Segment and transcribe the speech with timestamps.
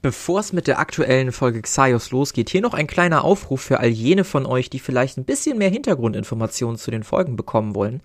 [0.00, 3.88] Bevor es mit der aktuellen Folge Xaios losgeht, hier noch ein kleiner Aufruf für all
[3.88, 8.00] jene von euch, die vielleicht ein bisschen mehr Hintergrundinformationen zu den Folgen bekommen wollen.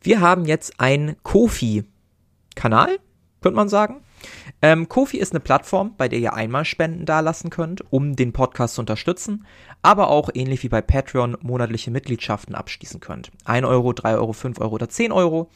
[0.00, 2.98] Wir haben jetzt ein Kofi-Kanal,
[3.42, 4.00] könnte man sagen.
[4.62, 8.76] Ähm, Kofi ist eine Plattform, bei der ihr einmal Spenden dalassen könnt, um den Podcast
[8.76, 9.44] zu unterstützen,
[9.82, 13.30] aber auch ähnlich wie bei Patreon monatliche Mitgliedschaften abschließen könnt.
[13.44, 15.50] 1 Euro, 3 Euro, 5 Euro oder 10 Euro.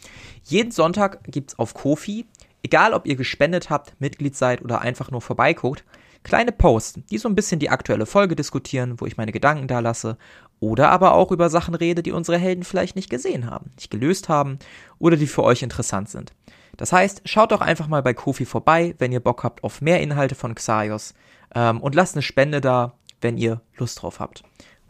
[0.45, 2.27] Jeden Sonntag gibt's auf Kofi
[2.69, 5.84] egal ob ihr gespendet habt, Mitglied seid oder einfach nur vorbeiguckt,
[6.23, 9.80] kleine Posts, die so ein bisschen die aktuelle Folge diskutieren, wo ich meine Gedanken da
[9.80, 10.19] lasse
[10.61, 14.28] oder aber auch über Sachen rede, die unsere Helden vielleicht nicht gesehen haben, nicht gelöst
[14.28, 14.59] haben
[14.98, 16.34] oder die für euch interessant sind.
[16.77, 20.03] Das heißt, schaut doch einfach mal bei Kofi vorbei, wenn ihr Bock habt auf mehr
[20.03, 21.14] Inhalte von Xaios
[21.55, 22.92] ähm, und lasst eine Spende da,
[23.23, 24.42] wenn ihr Lust drauf habt.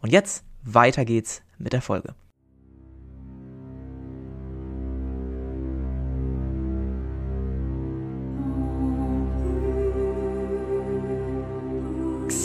[0.02, 2.14] Und jetzt weiter geht's mit der Folge.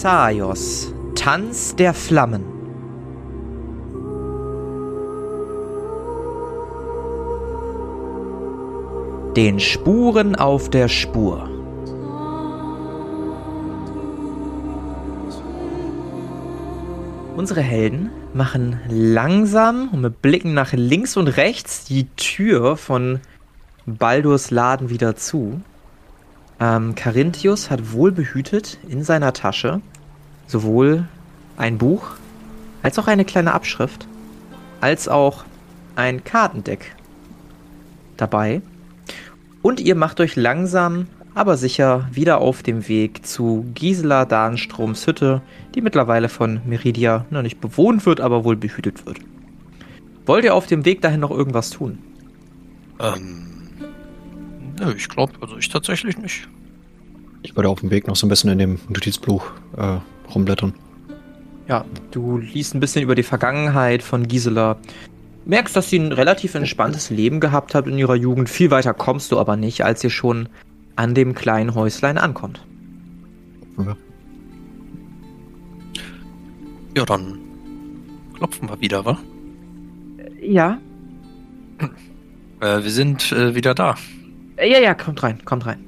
[0.04, 2.44] Xaios, Tanz der Flammen.
[9.38, 11.50] Den Spuren auf der Spur.
[17.38, 23.22] Unsere Helden machen langsam und mit Blicken nach links und rechts die Tür von
[23.86, 25.62] Baldurs Laden wieder zu.
[26.60, 29.82] Ähm, Carinthius hat wohlbehütet in seiner Tasche
[30.48, 31.08] sowohl
[31.58, 32.12] ein Buch
[32.82, 34.08] als auch eine kleine Abschrift,
[34.82, 35.46] als auch
[35.96, 36.96] ein Kartendeck
[38.18, 38.62] dabei.
[39.62, 45.42] Und ihr macht euch langsam, aber sicher wieder auf dem Weg zu Gisela Dahnstroms Hütte,
[45.74, 49.20] die mittlerweile von Meridia noch nicht bewohnt wird, aber wohl behütet wird.
[50.26, 52.00] Wollt ihr auf dem Weg dahin noch irgendwas tun?
[53.00, 53.54] Ähm,
[54.80, 56.48] Nö, ich glaube, also ich tatsächlich nicht.
[57.42, 59.46] Ich würde auf dem Weg noch so ein bisschen in dem Notizbuch
[59.78, 59.98] äh,
[60.36, 60.74] rumblättern.
[61.68, 64.78] Ja, du liest ein bisschen über die Vergangenheit von Gisela.
[65.46, 68.50] Merkst, dass sie ein relativ entspanntes Leben gehabt hat in ihrer Jugend.
[68.50, 70.50] Viel weiter kommst du aber nicht, als ihr schon
[70.96, 72.66] an dem kleinen Häuslein ankommt.
[73.78, 73.98] Ja,
[76.96, 77.40] ja dann
[78.38, 79.18] klopfen wir wieder, wa?
[80.42, 80.80] Ja.
[82.60, 83.96] Äh, wir sind äh, wieder da.
[84.58, 85.84] Äh, ja, ja, kommt rein, kommt rein.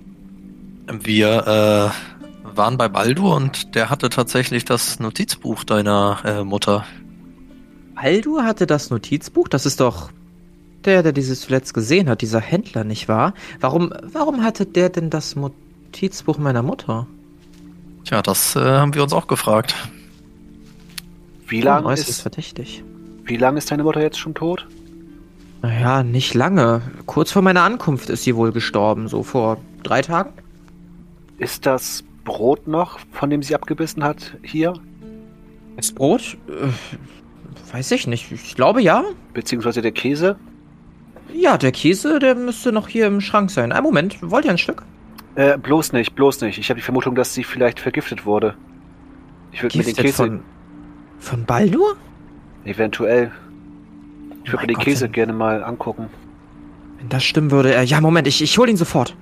[0.88, 2.15] Wir äh,
[2.58, 6.86] waren bei Baldur und der hatte tatsächlich das Notizbuch deiner äh, Mutter.
[7.96, 9.48] Baldur hatte das Notizbuch?
[9.48, 10.10] Das ist doch
[10.84, 13.34] der, der dieses zuletzt gesehen hat, dieser Händler, nicht wahr?
[13.60, 17.08] Warum, warum hatte der denn das Notizbuch meiner Mutter?
[18.04, 19.76] Tja, das äh, haben wir uns auch gefragt.
[21.48, 22.84] Wie lange ist verdächtig?
[23.24, 24.68] Wie lange ist deine Mutter jetzt schon tot?
[25.62, 26.82] Naja, nicht lange.
[27.08, 30.34] Kurz vor meiner Ankunft ist sie wohl gestorben, so vor drei Tagen.
[31.40, 34.74] Ist das Brot noch, von dem sie abgebissen hat, hier?
[35.78, 36.38] Das Brot?
[36.50, 38.32] Äh, weiß ich nicht.
[38.32, 39.06] Ich glaube ja.
[39.34, 40.36] Beziehungsweise der Käse?
[41.34, 43.72] Ja, der Käse, der müsste noch hier im Schrank sein.
[43.72, 44.84] Ein Moment, wollt ihr ein Stück?
[45.36, 46.58] Äh, bloß nicht, bloß nicht.
[46.58, 48.56] Ich habe die Vermutung, dass sie vielleicht vergiftet wurde.
[49.52, 50.14] Ich würde mir den Käse.
[50.14, 50.44] Von,
[51.20, 51.96] von Baldur?
[52.64, 53.32] Eventuell.
[54.44, 56.10] Ich würde mir den Gott, Käse gerne mal angucken.
[56.98, 59.16] Wenn das stimmen würde, äh, ja, Moment, ich, ich hole ihn sofort.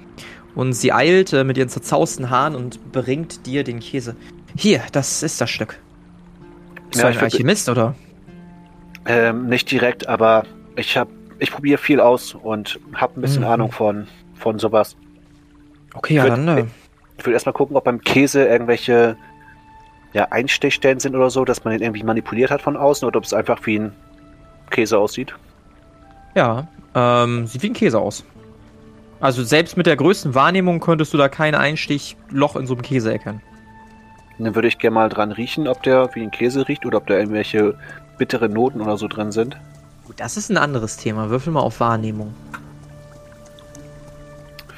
[0.56, 4.16] Und sie eilt äh, mit ihren zerzausten Haaren und bringt dir den Käse.
[4.56, 5.80] Hier, das ist das Stück.
[6.90, 7.96] Bist ja, du ein Alchemist, oder?
[9.06, 11.08] Ähm, nicht direkt, aber ich hab,
[11.40, 13.50] ich probiere viel aus und habe ein bisschen mhm.
[13.50, 14.96] Ahnung von, von sowas.
[15.96, 16.48] Okay, ja, dann.
[16.48, 16.66] Äh,
[17.18, 19.18] ich würde erstmal gucken, ob beim Käse irgendwelche
[20.14, 23.24] ja, Einstechstellen sind oder so, dass man ihn irgendwie manipuliert hat von außen oder ob
[23.24, 23.92] es einfach wie ein
[24.70, 25.34] Käse aussieht.
[26.36, 28.24] Ja, ähm, sieht wie ein Käse aus.
[29.24, 33.10] Also selbst mit der größten Wahrnehmung könntest du da kein Einstichloch in so einem Käse
[33.10, 33.42] erkennen.
[34.38, 37.08] Dann würde ich gerne mal dran riechen, ob der wie ein Käse riecht oder ob
[37.08, 37.76] da irgendwelche
[38.18, 39.56] bittere Noten oder so drin sind.
[40.06, 41.30] Gut, das ist ein anderes Thema.
[41.30, 42.34] Würfel mal auf Wahrnehmung.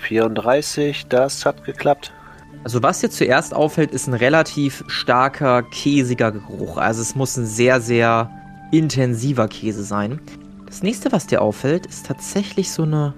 [0.01, 2.13] 34, das hat geklappt.
[2.63, 6.77] Also was dir zuerst auffällt, ist ein relativ starker, käsiger Geruch.
[6.77, 8.29] Also es muss ein sehr, sehr
[8.71, 10.19] intensiver Käse sein.
[10.67, 13.15] Das nächste, was dir auffällt, ist tatsächlich so eine,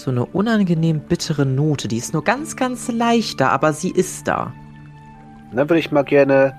[0.00, 1.88] so eine unangenehm bittere Note.
[1.88, 4.52] Die ist nur ganz, ganz leicht da, aber sie ist da.
[5.52, 6.54] Dann würde ich mal gerne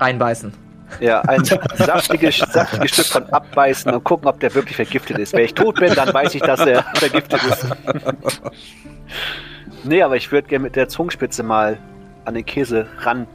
[0.00, 0.52] reinbeißen.
[1.00, 1.44] Ja, ein
[1.76, 5.32] saftiges, saftiges Stück von abbeißen und gucken, ob der wirklich vergiftet ist.
[5.32, 7.66] Wenn ich tot bin, dann weiß ich, dass er vergiftet ist.
[9.84, 11.78] nee, aber ich würde gerne mit der Zungenspitze mal
[12.24, 13.26] an den Käse ran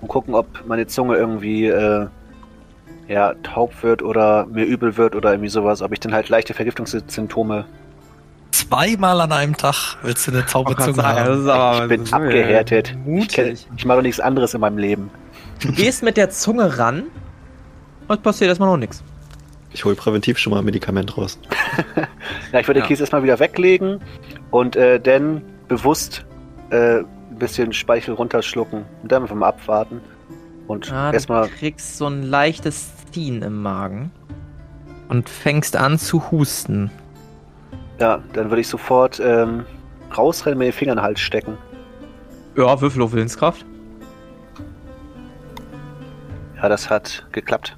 [0.00, 2.06] und gucken, ob meine Zunge irgendwie äh,
[3.08, 6.54] ja, taub wird oder mir übel wird oder irgendwie sowas, ob ich dann halt leichte
[6.54, 7.66] Vergiftungssymptome
[8.54, 11.50] Zweimal an einem Tag willst du eine Zauberzunge sagen, haben.
[11.50, 12.90] aber ich bin abgehärtet.
[12.90, 13.66] Ich, Mutig.
[13.76, 15.10] ich mache doch nichts anderes in meinem Leben.
[15.60, 17.04] Du gehst mit der Zunge ran
[18.08, 19.02] und passiert erstmal noch nichts.
[19.72, 21.38] Ich hole präventiv schon mal ein Medikament raus.
[22.52, 22.84] Ja, ich würde Ja.
[22.84, 24.00] den Käse erstmal wieder weglegen
[24.52, 26.24] und äh, dann bewusst
[26.70, 27.06] äh, ein
[27.38, 30.00] bisschen Speichel runterschlucken und dann einfach mal abwarten.
[30.68, 34.12] Und Ah, du erstmal, kriegst so ein leichtes Ziehen im Magen
[35.08, 36.90] und fängst an zu husten.
[37.98, 39.64] Ja, dann würde ich sofort ähm,
[40.16, 41.58] rausrennen, mir den Finger in den Hals stecken.
[42.56, 43.64] Ja, Würfel auf Willenskraft.
[46.56, 47.76] Ja, das hat geklappt.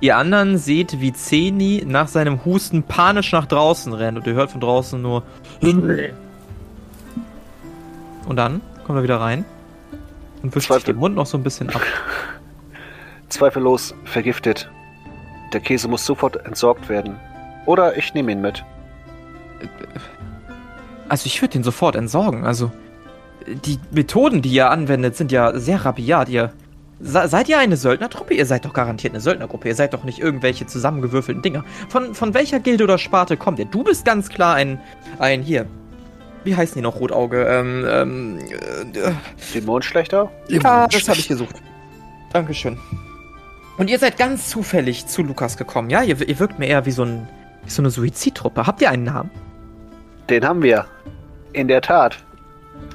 [0.00, 4.50] Ihr anderen seht, wie Zeni nach seinem Husten panisch nach draußen rennt und ihr hört
[4.50, 5.22] von draußen nur.
[5.62, 6.06] Und
[8.36, 9.44] dann kommt er wieder rein
[10.42, 11.80] und wischt sich Zweifel- den Mund noch so ein bisschen ab.
[13.28, 14.70] Zweifellos vergiftet.
[15.52, 17.16] Der Käse muss sofort entsorgt werden.
[17.64, 18.64] Oder ich nehme ihn mit.
[21.08, 22.44] Also ich würde den sofort entsorgen.
[22.44, 22.72] Also
[23.46, 26.28] die Methoden, die ihr anwendet, sind ja sehr rabiat.
[26.28, 26.52] Ihr
[27.00, 28.34] Se seid ihr eine Söldnertruppe?
[28.34, 29.68] Ihr seid doch garantiert eine Söldnergruppe.
[29.68, 31.64] Ihr seid doch nicht irgendwelche zusammengewürfelten Dinger.
[31.88, 33.66] Von, von welcher Gilde oder Sparte kommt ihr?
[33.66, 34.80] Du bist ganz klar ein,
[35.18, 35.66] ein hier.
[36.44, 37.44] Wie heißen die noch, Rotauge?
[37.44, 38.38] Ähm, ähm,
[38.94, 39.12] äh,
[39.54, 40.30] Den Mondschlechter?
[40.48, 41.56] ja, das habe ich gesucht.
[42.32, 42.78] Dankeschön.
[43.78, 46.02] Und ihr seid ganz zufällig zu Lukas gekommen, ja?
[46.02, 47.28] Ihr, ihr wirkt mir eher wie so, ein,
[47.64, 48.66] wie so eine Suizidtruppe.
[48.66, 49.30] Habt ihr einen Namen?
[50.28, 50.86] Den haben wir.
[51.52, 52.18] In der Tat.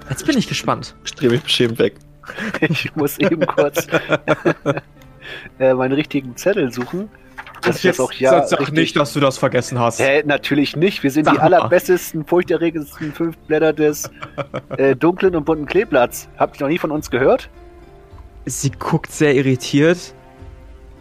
[0.10, 0.96] Jetzt bin ich gespannt.
[1.06, 1.96] Ich drehe mich beschämt weg.
[2.62, 3.88] Ich muss eben kurz
[5.60, 7.10] äh, meinen richtigen Zettel suchen.
[7.62, 8.40] Dass ich das auch ja.
[8.40, 10.00] richtig- dass du das vergessen hast.
[10.00, 11.04] Hä, natürlich nicht.
[11.04, 11.46] Wir sind Sag die mal.
[11.54, 14.10] allerbestesten, furchterregendsten fünf Blätter des
[14.78, 16.30] äh, dunklen und bunten Kleeblatts.
[16.38, 17.50] Habt ihr noch nie von uns gehört?
[18.46, 20.14] Sie guckt sehr irritiert.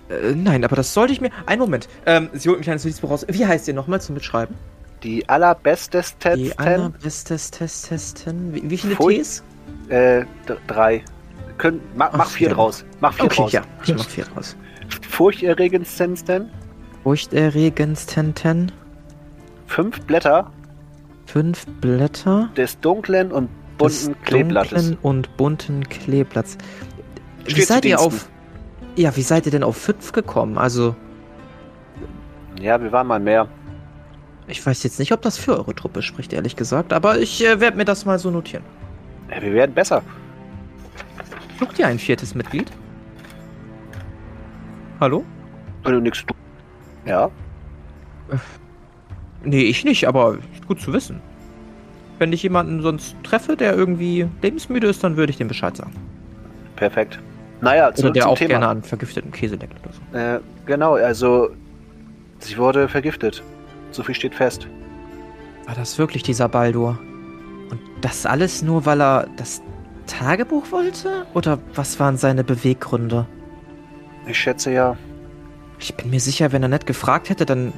[0.08, 1.30] Äh, nein, aber das sollte ich mir.
[1.46, 1.88] Einen Moment.
[2.06, 3.26] Ähm, sie holt ein kleines Notizbuch raus.
[3.28, 4.56] Wie heißt ihr nochmal zum Mitschreiben?
[5.02, 6.36] Die allerbestesten.
[6.36, 8.54] Die allerbestesten.
[8.54, 9.18] Wie, wie viele Pfui.
[9.18, 9.42] Ts?
[9.88, 10.24] Äh,
[10.66, 11.02] drei.
[11.58, 12.84] Können, ma, mach Ach, vier draus.
[13.00, 13.52] Mach vier Okay, draus.
[13.52, 13.62] ja.
[13.84, 14.56] Ich mach vier draus.
[15.08, 16.50] Furchterregendsten.
[17.02, 18.72] Furchterregendsten.
[19.66, 20.50] Fünf Blätter
[21.26, 22.50] Fünf Blätter.
[22.56, 23.48] des dunklen und
[23.80, 24.70] des bunten Kleeblattes.
[24.70, 26.58] dunklen und bunten Kleeblatts.
[27.44, 28.06] Wie Steht seid ihr Diensten.
[28.16, 28.28] auf.
[28.96, 30.58] Ja, wie seid ihr denn auf fünf gekommen?
[30.58, 30.96] Also,
[32.60, 33.46] Ja, wir waren mal mehr.
[34.50, 37.60] Ich weiß jetzt nicht, ob das für eure Truppe spricht, ehrlich gesagt, aber ich äh,
[37.60, 38.64] werde mir das mal so notieren.
[39.30, 40.02] Ja, wir werden besser.
[41.58, 42.70] Sucht ihr ein viertes Mitglied?
[45.00, 45.24] Hallo?
[45.84, 46.24] Wenn du nichts.
[47.06, 47.30] Ja,
[49.42, 50.36] Nee, ich nicht, aber
[50.68, 51.20] gut zu wissen.
[52.18, 55.92] Wenn ich jemanden sonst treffe, der irgendwie lebensmüde ist, dann würde ich dem Bescheid sagen.
[56.76, 57.18] perfekt.
[57.62, 58.48] Naja, Oder zurück der auch Thema.
[58.48, 60.18] gerne an vergiftetem Käse leckt oder so.
[60.18, 61.50] Äh, genau, also
[62.38, 63.42] sie wurde vergiftet.
[63.90, 64.66] So viel steht fest.
[65.66, 66.98] War das wirklich dieser Baldur?
[67.70, 69.62] Und das alles nur, weil er das
[70.06, 71.26] Tagebuch wollte?
[71.34, 73.26] Oder was waren seine Beweggründe?
[74.26, 74.96] Ich schätze ja.
[75.78, 77.72] Ich bin mir sicher, wenn er nicht gefragt hätte, dann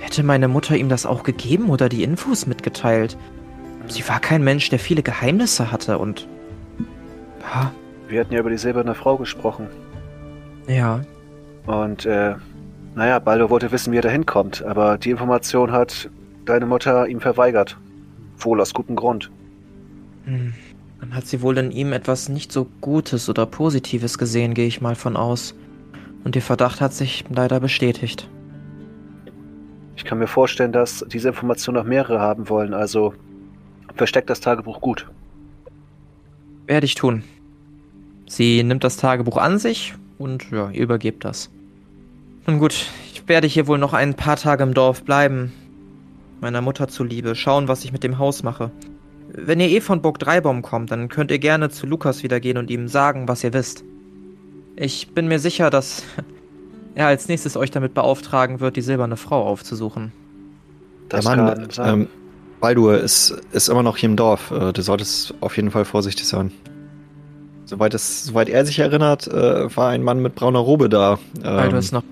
[0.00, 3.16] hätte meine Mutter ihm das auch gegeben oder die Infos mitgeteilt.
[3.88, 6.28] Sie war kein Mensch, der viele Geheimnisse hatte und...
[7.42, 7.72] Ja,
[8.08, 9.68] Wir hatten ja über die silberne Frau gesprochen.
[10.66, 11.00] ja.
[11.66, 12.34] Und äh,
[12.94, 16.10] naja, Baldo wollte wissen, wie er da hinkommt, aber die Information hat
[16.44, 17.76] deine Mutter ihm verweigert.
[18.38, 19.30] Wohl aus gutem Grund.
[20.24, 20.54] Hm.
[21.00, 24.80] Dann hat sie wohl in ihm etwas nicht so Gutes oder Positives gesehen, gehe ich
[24.80, 25.54] mal von aus.
[26.24, 28.28] Und ihr Verdacht hat sich leider bestätigt.
[29.96, 33.14] Ich kann mir vorstellen, dass diese Information noch mehrere haben wollen, also
[33.94, 35.10] versteckt das Tagebuch gut.
[36.66, 37.22] Werde ich tun.
[38.26, 41.50] Sie nimmt das Tagebuch an sich und ja, ihr übergebt das.
[42.46, 45.52] Nun gut, ich werde hier wohl noch ein paar Tage im Dorf bleiben.
[46.40, 48.70] Meiner Mutter zuliebe, schauen, was ich mit dem Haus mache.
[49.32, 52.56] Wenn ihr eh von Burg Dreibaum kommt, dann könnt ihr gerne zu Lukas wieder gehen
[52.56, 53.84] und ihm sagen, was ihr wisst.
[54.76, 56.02] Ich bin mir sicher, dass
[56.94, 60.12] er als nächstes euch damit beauftragen wird, die silberne Frau aufzusuchen.
[61.08, 62.08] Das Der Mann, ähm,
[62.60, 64.50] Baldur ist, ist immer noch hier im Dorf.
[64.50, 66.52] Äh, du solltest auf jeden Fall vorsichtig sein.
[67.64, 71.48] Soweit, es, soweit er sich erinnert, äh, war ein Mann mit brauner Robe da, du
[71.48, 72.02] ähm, es noch.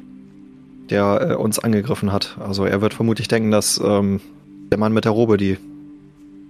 [0.91, 2.37] Der äh, uns angegriffen hat.
[2.41, 4.21] Also er wird vermutlich denken, dass ähm,
[4.71, 5.59] der Mann mit der Robe die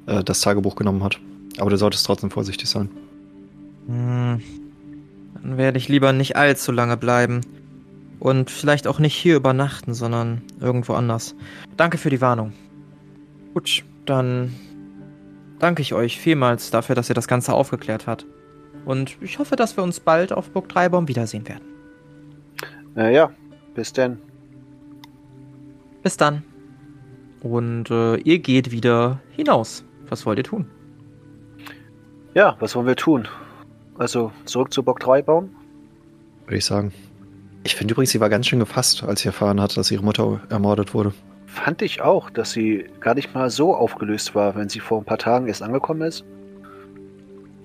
[0.06, 1.18] äh, das Tagebuch genommen hat.
[1.58, 2.88] Aber du solltest trotzdem vorsichtig sein.
[3.86, 4.40] Hm.
[5.42, 7.40] Dann werde ich lieber nicht allzu lange bleiben.
[8.20, 11.36] Und vielleicht auch nicht hier übernachten, sondern irgendwo anders.
[11.76, 12.52] Danke für die Warnung.
[13.54, 14.52] Gut, dann
[15.60, 18.26] danke ich euch vielmals dafür, dass ihr das Ganze aufgeklärt habt.
[18.84, 21.64] Und ich hoffe, dass wir uns bald auf Burg Dreibaum wiedersehen werden.
[22.96, 23.30] Äh, ja,
[23.74, 24.18] bis denn.
[26.02, 26.42] Bis dann.
[27.40, 29.84] Und äh, ihr geht wieder hinaus.
[30.08, 30.66] Was wollt ihr tun?
[32.34, 33.28] Ja, was wollen wir tun?
[33.96, 35.54] Also zurück zu Bock 3 bauen?
[36.46, 36.92] Würde ich sagen.
[37.64, 40.40] Ich finde übrigens, sie war ganz schön gefasst, als sie erfahren hat, dass ihre Mutter
[40.48, 41.12] ermordet wurde.
[41.46, 45.04] Fand ich auch, dass sie gar nicht mal so aufgelöst war, wenn sie vor ein
[45.04, 46.24] paar Tagen erst angekommen ist.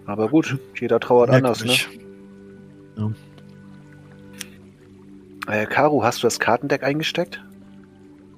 [0.05, 1.73] Aber gut, jeder trauert anders, ne?
[2.97, 3.11] Ja.
[5.47, 7.43] Äh, Karu, hast du das Kartendeck eingesteckt?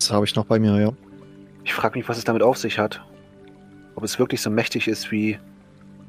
[0.06, 0.92] Das habe ich noch bei mir, ja.
[1.64, 3.02] Ich frage mich, was es damit auf sich hat.
[3.96, 5.40] Ob es wirklich so mächtig ist, wie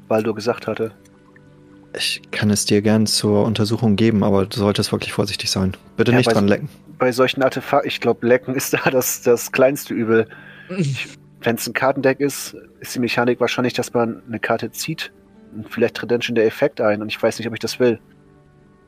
[0.07, 0.91] Baldur gesagt hatte.
[1.95, 5.75] Ich kann es dir gern zur Untersuchung geben, aber du solltest wirklich vorsichtig sein.
[5.95, 6.69] Bitte Ja, nicht dran lecken.
[6.99, 10.27] Bei solchen Artefakten, ich glaube, Lecken ist da das, das kleinste Übel.
[11.41, 15.11] Wenn es ein Kartendeck ist, ist die Mechanik wahrscheinlich, dass man eine Karte zieht.
[15.55, 17.79] Und vielleicht tritt dann schon der Effekt ein und ich weiß nicht, ob ich das
[17.79, 17.99] will.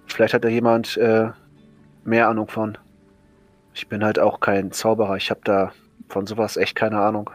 [0.05, 1.29] Vielleicht hat da jemand äh,
[2.03, 2.77] mehr Ahnung von.
[3.79, 5.15] Ich bin halt auch kein Zauberer.
[5.15, 5.71] Ich habe da
[6.09, 7.29] von sowas echt keine Ahnung.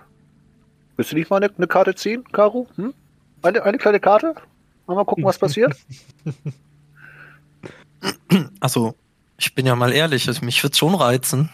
[0.94, 2.66] Willst du nicht mal eine, eine Karte ziehen, Karu?
[2.76, 2.92] Hm?
[3.40, 4.34] Eine, eine kleine Karte?
[4.86, 5.74] Mal gucken, was passiert.
[8.60, 8.94] Also,
[9.38, 11.48] ich bin ja mal ehrlich, also mich wird's schon reizen.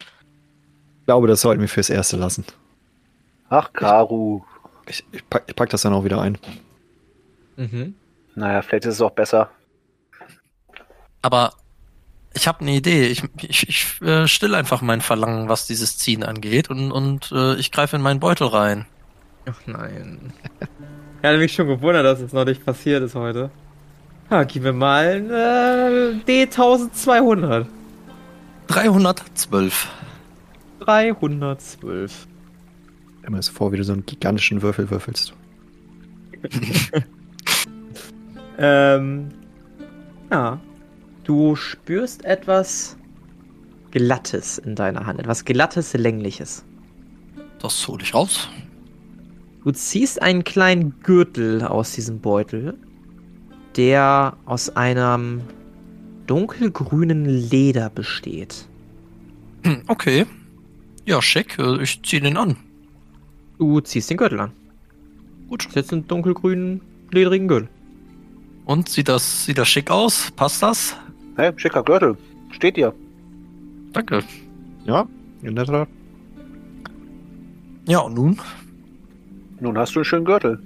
[0.00, 2.44] Ich glaube, das sollten wir fürs Erste lassen.
[3.48, 4.42] Ach, Karu.
[4.88, 6.36] Ich, ich, pack, ich pack das dann auch wieder ein.
[7.56, 7.94] Mhm.
[8.34, 9.50] Naja, vielleicht ist es auch besser.
[11.22, 11.52] Aber
[12.34, 13.06] ich habe eine Idee.
[13.06, 17.56] Ich, ich, ich äh, still einfach mein Verlangen, was dieses Ziehen angeht und, und äh,
[17.56, 18.86] ich greife in meinen Beutel rein.
[19.46, 20.32] Ach nein.
[21.20, 23.50] Ich hatte mich schon gewundert, dass es noch nicht passiert ist heute.
[24.30, 25.30] Ja, gib mir mal ein
[26.28, 27.66] äh, D1200.
[28.68, 29.88] 312.
[30.78, 32.28] 312.
[33.18, 35.32] Stell mir das vor, wie du so einen gigantischen Würfel würfelst.
[38.58, 39.28] Ähm,
[40.30, 40.60] ja.
[41.28, 42.96] Du spürst etwas
[43.90, 45.20] Glattes in deiner Hand.
[45.20, 46.64] Etwas Glattes, Längliches.
[47.58, 48.48] Das hole ich raus.
[49.62, 52.78] Du ziehst einen kleinen Gürtel aus diesem Beutel,
[53.76, 55.42] der aus einem
[56.26, 58.66] dunkelgrünen Leder besteht.
[59.64, 60.24] Hm, okay.
[61.04, 61.58] Ja, schick.
[61.58, 62.56] Äh, Ich ziehe den an.
[63.58, 64.52] Du ziehst den Gürtel an.
[65.50, 65.66] Gut.
[65.66, 66.80] Das ist jetzt ein dunkelgrünen,
[67.10, 67.68] ledrigen Gürtel.
[68.64, 70.30] Und sieht das, sieht das schick aus?
[70.34, 70.96] Passt das?
[71.38, 72.16] Hey, schicker Gürtel.
[72.50, 72.92] Steht dir.
[73.92, 74.24] Danke.
[74.84, 75.06] Ja,
[75.42, 75.88] in der Tat.
[77.86, 78.40] Ja, und nun?
[79.60, 80.60] Nun hast du einen schönen Gürtel.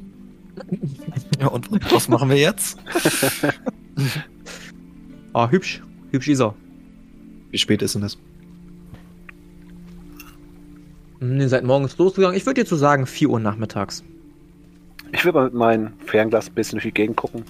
[1.38, 2.78] Ja, und was machen wir jetzt?
[5.34, 5.82] Ah, hübsch.
[6.10, 6.54] Hübsch ist er.
[7.50, 8.18] Wie spät ist denn das?
[11.20, 12.36] Hm, Ihr seid morgens losgegangen.
[12.36, 14.04] Ich würde jetzt so sagen 4 Uhr nachmittags.
[15.10, 17.44] Ich will mal mit meinem Fernglas ein bisschen durch die Gegend gucken.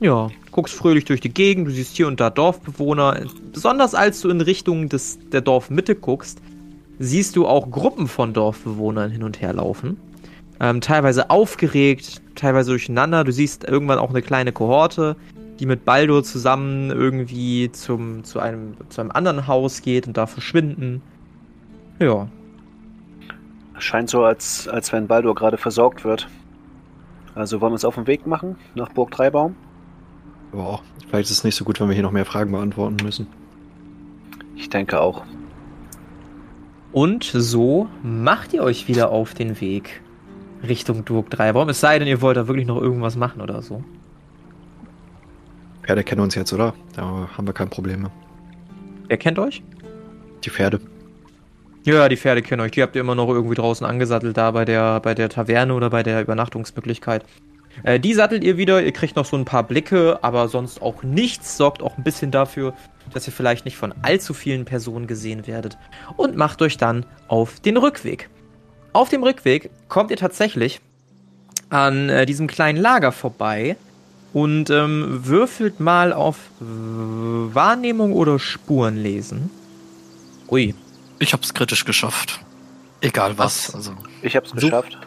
[0.00, 3.20] Ja, guckst fröhlich durch die Gegend, du siehst hier und da Dorfbewohner.
[3.52, 6.40] Besonders als du in Richtung des, der Dorfmitte guckst,
[6.98, 9.98] siehst du auch Gruppen von Dorfbewohnern hin und her laufen.
[10.60, 13.24] Ähm, teilweise aufgeregt, teilweise durcheinander.
[13.24, 15.16] Du siehst irgendwann auch eine kleine Kohorte,
[15.58, 20.26] die mit Baldur zusammen irgendwie zum, zu, einem, zu einem anderen Haus geht und da
[20.26, 21.02] verschwinden.
[22.00, 22.28] Ja,
[23.78, 26.28] Scheint so, als, als wenn Baldur gerade versorgt wird.
[27.34, 29.54] Also wollen wir uns auf den Weg machen nach Burg Dreibaum?
[30.52, 33.26] Boah, vielleicht ist es nicht so gut, wenn wir hier noch mehr Fragen beantworten müssen.
[34.56, 35.24] Ich denke auch.
[36.92, 40.00] Und so macht ihr euch wieder auf den Weg
[40.66, 41.68] Richtung Durk Dreibaum.
[41.68, 43.84] Es sei denn, ihr wollt da wirklich noch irgendwas machen oder so.
[45.82, 46.74] Pferde kennen uns jetzt, oder?
[46.94, 48.10] Da haben wir kein Problem mehr.
[49.06, 49.62] Wer kennt euch?
[50.44, 50.80] Die Pferde.
[51.84, 52.72] Ja, die Pferde kennen euch.
[52.72, 55.90] Die habt ihr immer noch irgendwie draußen angesattelt, da bei der, bei der Taverne oder
[55.90, 57.24] bei der Übernachtungsmöglichkeit.
[57.82, 58.82] Äh, die sattelt ihr wieder.
[58.82, 61.56] Ihr kriegt noch so ein paar Blicke, aber sonst auch nichts.
[61.56, 62.74] Sorgt auch ein bisschen dafür,
[63.12, 65.78] dass ihr vielleicht nicht von allzu vielen Personen gesehen werdet.
[66.16, 68.28] Und macht euch dann auf den Rückweg.
[68.92, 70.80] Auf dem Rückweg kommt ihr tatsächlich
[71.70, 73.76] an äh, diesem kleinen Lager vorbei
[74.32, 79.50] und ähm, würfelt mal auf Wahrnehmung oder Spurenlesen.
[80.50, 80.74] Ui,
[81.18, 82.40] Ich hab's kritisch geschafft.
[83.00, 83.68] Egal was.
[83.68, 83.74] Was?
[83.74, 84.56] Also, Ich hab's So.
[84.56, 84.98] geschafft.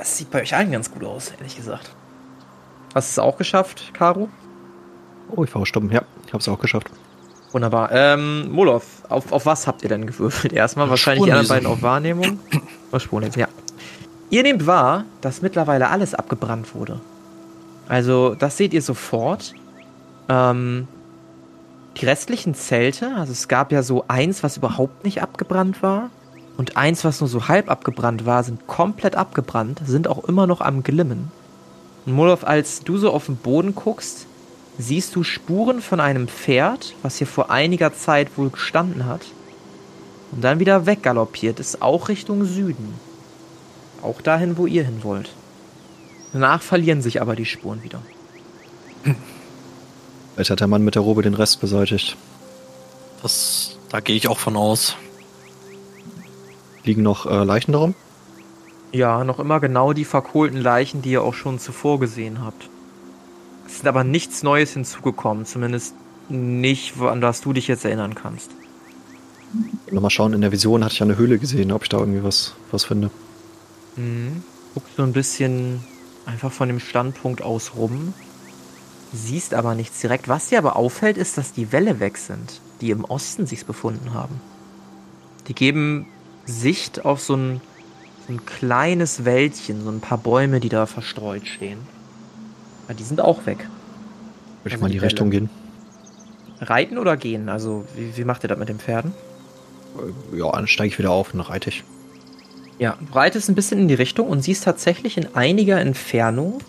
[0.00, 1.90] Das sieht bei euch allen ganz gut aus, ehrlich gesagt.
[2.94, 4.30] Hast du es auch geschafft, Caro?
[5.28, 5.90] Oh, ich war stumm.
[5.90, 6.90] Ja, ich hab's auch geschafft.
[7.52, 7.92] Wunderbar.
[7.92, 10.54] Ähm, Molov, auf, auf was habt ihr denn gewürfelt?
[10.54, 12.40] Erstmal wahrscheinlich die anderen beiden auf Wahrnehmung.
[12.92, 13.48] Auf Spurenlesen, ja.
[14.30, 16.98] Ihr nehmt wahr, dass mittlerweile alles abgebrannt wurde.
[17.86, 19.54] Also, das seht ihr sofort.
[20.28, 20.88] Ähm,
[21.98, 26.10] die restlichen Zelte, also es gab ja so eins, was überhaupt nicht abgebrannt war.
[26.60, 30.60] Und eins, was nur so halb abgebrannt war, sind komplett abgebrannt, sind auch immer noch
[30.60, 31.32] am Glimmen.
[32.04, 34.26] Und Molov, als du so auf den Boden guckst,
[34.76, 39.22] siehst du Spuren von einem Pferd, was hier vor einiger Zeit wohl gestanden hat.
[40.32, 42.92] und dann wieder weggaloppiert ist, auch Richtung Süden.
[44.02, 45.30] Auch dahin, wo ihr hin wollt.
[46.34, 48.02] Danach verlieren sich aber die Spuren wieder.
[50.34, 52.18] Vielleicht hat der Mann mit der Robe den Rest beseitigt.
[53.22, 54.98] Das, da gehe ich auch von aus.
[56.90, 57.94] Liegen noch äh, Leichen darum?
[58.90, 62.68] Ja, noch immer genau die verkohlten Leichen, die ihr auch schon zuvor gesehen habt.
[63.64, 65.94] Es ist aber nichts Neues hinzugekommen, zumindest
[66.28, 68.50] nicht, an das du dich jetzt erinnern kannst.
[69.92, 72.54] Nochmal schauen, in der Vision hatte ich eine Höhle gesehen, ob ich da irgendwie was,
[72.72, 73.10] was finde.
[73.94, 74.42] Mhm.
[74.74, 75.84] Guckst so ein bisschen
[76.26, 78.14] einfach von dem Standpunkt aus rum.
[79.12, 80.26] Siehst aber nichts direkt.
[80.26, 84.12] Was dir aber auffällt, ist, dass die Wälle weg sind, die im Osten sich befunden
[84.12, 84.40] haben.
[85.46, 86.06] Die geben
[86.50, 87.60] Sicht auf so ein,
[88.26, 91.78] so ein kleines Wäldchen, so ein paar Bäume, die da verstreut stehen.
[92.88, 93.58] Ja, die sind auch weg.
[93.58, 93.68] Würde
[94.66, 95.48] ich Also mal in die die Richtung gehen?
[96.60, 97.48] Reiten oder gehen?
[97.48, 99.12] Also, wie, wie macht ihr das mit den Pferden?
[100.32, 101.82] Äh, Ja, dann steige ich wieder auf und reite ich.
[102.78, 106.60] Ja, du reitest ein bisschen in die Richtung und siehst tatsächlich in einiger Entfernung,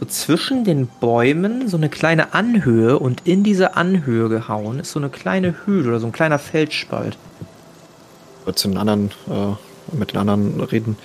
[0.00, 5.00] so zwischen den Bäumen, so eine kleine Anhöhe und in diese Anhöhe gehauen ist so
[5.00, 7.18] eine kleine Höhle oder so ein kleiner Felsspalt.
[8.48, 10.96] Würde zu den anderen, äh, mit den anderen reden.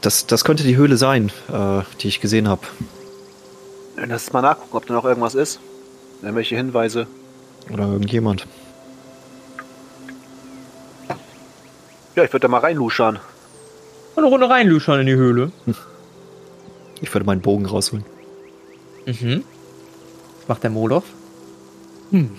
[0.00, 2.62] Das, das könnte die Höhle sein, äh, die ich gesehen habe.
[3.94, 5.60] Lass mal nachgucken, ob da noch irgendwas ist.
[6.22, 7.06] Irgendwelche Hinweise.
[7.72, 8.48] Oder irgendjemand.
[12.16, 13.20] Ja, ich würde da mal reinluschern.
[14.16, 15.52] Und eine Runde reinluschern in die Höhle.
[17.00, 18.04] Ich würde meinen Bogen rausholen.
[19.06, 19.44] Mhm.
[20.40, 21.04] Was macht der Moloch?
[22.10, 22.32] Hm.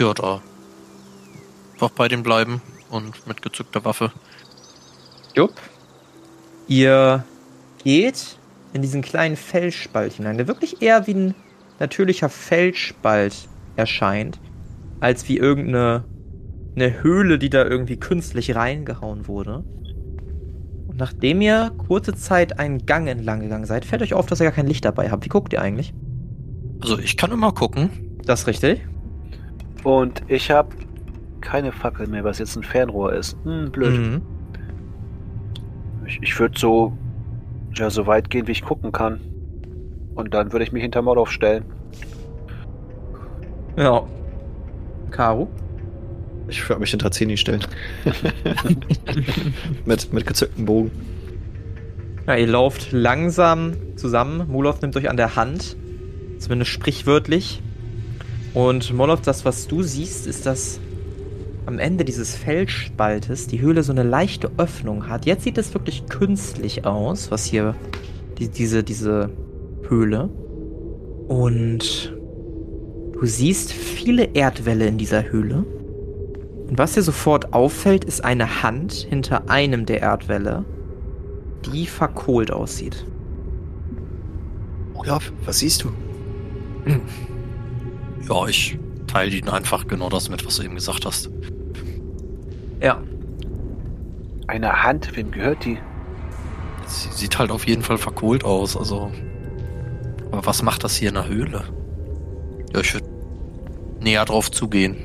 [0.00, 0.42] Ja, da.
[1.74, 2.60] Einfach bei dem bleiben
[2.92, 4.12] und mit gezückter Waffe.
[5.34, 5.54] Jupp.
[6.68, 7.24] Ihr
[7.82, 8.38] geht
[8.72, 11.34] in diesen kleinen Felsspalt hinein, der wirklich eher wie ein
[11.80, 14.38] natürlicher Felsspalt erscheint,
[15.00, 16.04] als wie irgendeine
[16.74, 19.64] eine Höhle, die da irgendwie künstlich reingehauen wurde.
[20.86, 24.44] Und nachdem ihr kurze Zeit einen Gang entlang gegangen seid, fällt euch auf, dass ihr
[24.44, 25.24] gar kein Licht dabei habt.
[25.24, 25.92] Wie guckt ihr eigentlich?
[26.80, 27.90] Also ich kann immer gucken.
[28.24, 28.80] Das ist richtig.
[29.84, 30.74] Und ich habe
[31.42, 33.36] keine Fackel mehr, was jetzt ein Fernrohr ist.
[33.44, 34.00] Hm, blöd.
[34.00, 34.22] Mhm.
[36.06, 36.96] Ich, ich würde so,
[37.74, 39.20] ja, so weit gehen, wie ich gucken kann.
[40.14, 41.64] Und dann würde ich mich hinter Moloff stellen.
[43.76, 44.02] Ja.
[45.10, 45.48] Caro?
[46.48, 47.64] Ich würde mich hinter Zeni stellen.
[49.84, 50.90] mit, mit gezücktem Bogen.
[52.26, 54.48] Ja, ihr lauft langsam zusammen.
[54.48, 55.76] Molov nimmt euch an der Hand.
[56.38, 57.62] Zumindest sprichwörtlich.
[58.54, 60.78] Und Molov, das, was du siehst, ist, dass
[61.66, 65.26] am Ende dieses Felsspaltes die Höhle so eine leichte Öffnung hat.
[65.26, 67.76] Jetzt sieht es wirklich künstlich aus, was hier
[68.38, 69.30] die, diese, diese
[69.88, 70.28] Höhle.
[71.28, 72.14] Und
[73.12, 75.64] du siehst viele Erdwälle in dieser Höhle.
[76.68, 80.64] Und was dir sofort auffällt, ist eine Hand hinter einem der Erdwälle,
[81.66, 83.06] die verkohlt aussieht.
[84.94, 85.90] Olaf, was siehst du?
[88.28, 88.78] Ja, ich
[89.12, 91.30] teile ihnen einfach genau das mit, was du eben gesagt hast.
[92.80, 93.00] Ja,
[94.48, 95.78] Eine Hand, wem gehört die?
[96.86, 99.12] Sie sieht halt auf jeden Fall verkohlt aus, also.
[100.30, 101.64] Aber was macht das hier in der Höhle?
[102.74, 103.06] Ja, ich würde
[104.00, 104.96] näher drauf zugehen.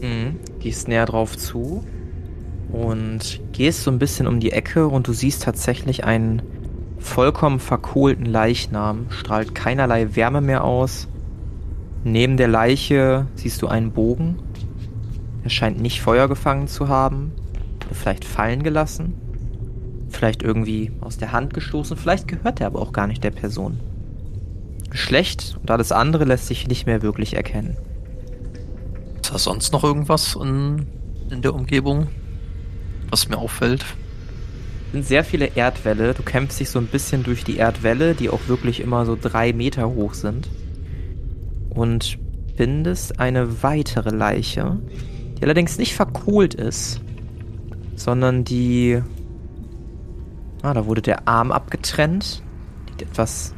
[0.00, 0.38] Mhm.
[0.60, 1.84] Gehst näher drauf zu
[2.72, 6.42] und gehst so ein bisschen um die Ecke und du siehst tatsächlich einen
[6.98, 11.08] vollkommen verkohlten Leichnam, strahlt keinerlei Wärme mehr aus.
[12.04, 14.38] Neben der Leiche siehst du einen Bogen.
[15.44, 17.32] Er scheint nicht Feuer gefangen zu haben.
[17.92, 19.14] Vielleicht fallen gelassen.
[20.08, 21.96] Vielleicht irgendwie aus der Hand gestoßen.
[21.96, 23.80] Vielleicht gehört er aber auch gar nicht der Person.
[24.90, 27.76] Geschlecht und alles andere lässt sich nicht mehr wirklich erkennen.
[29.22, 30.86] Ist da sonst noch irgendwas in,
[31.30, 32.08] in der Umgebung,
[33.10, 33.84] was mir auffällt?
[34.92, 36.14] sind sehr viele Erdwälle.
[36.14, 39.52] Du kämpfst dich so ein bisschen durch die Erdwälle, die auch wirklich immer so drei
[39.52, 40.48] Meter hoch sind.
[41.70, 42.18] Und
[42.56, 44.78] findest eine weitere Leiche,
[45.38, 47.00] die allerdings nicht verkohlt ist,
[47.96, 49.00] sondern die.
[50.62, 52.42] Ah, da wurde der Arm abgetrennt.
[52.86, 53.54] Liegt etwas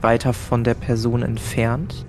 [0.00, 2.04] weiter von der Person entfernt.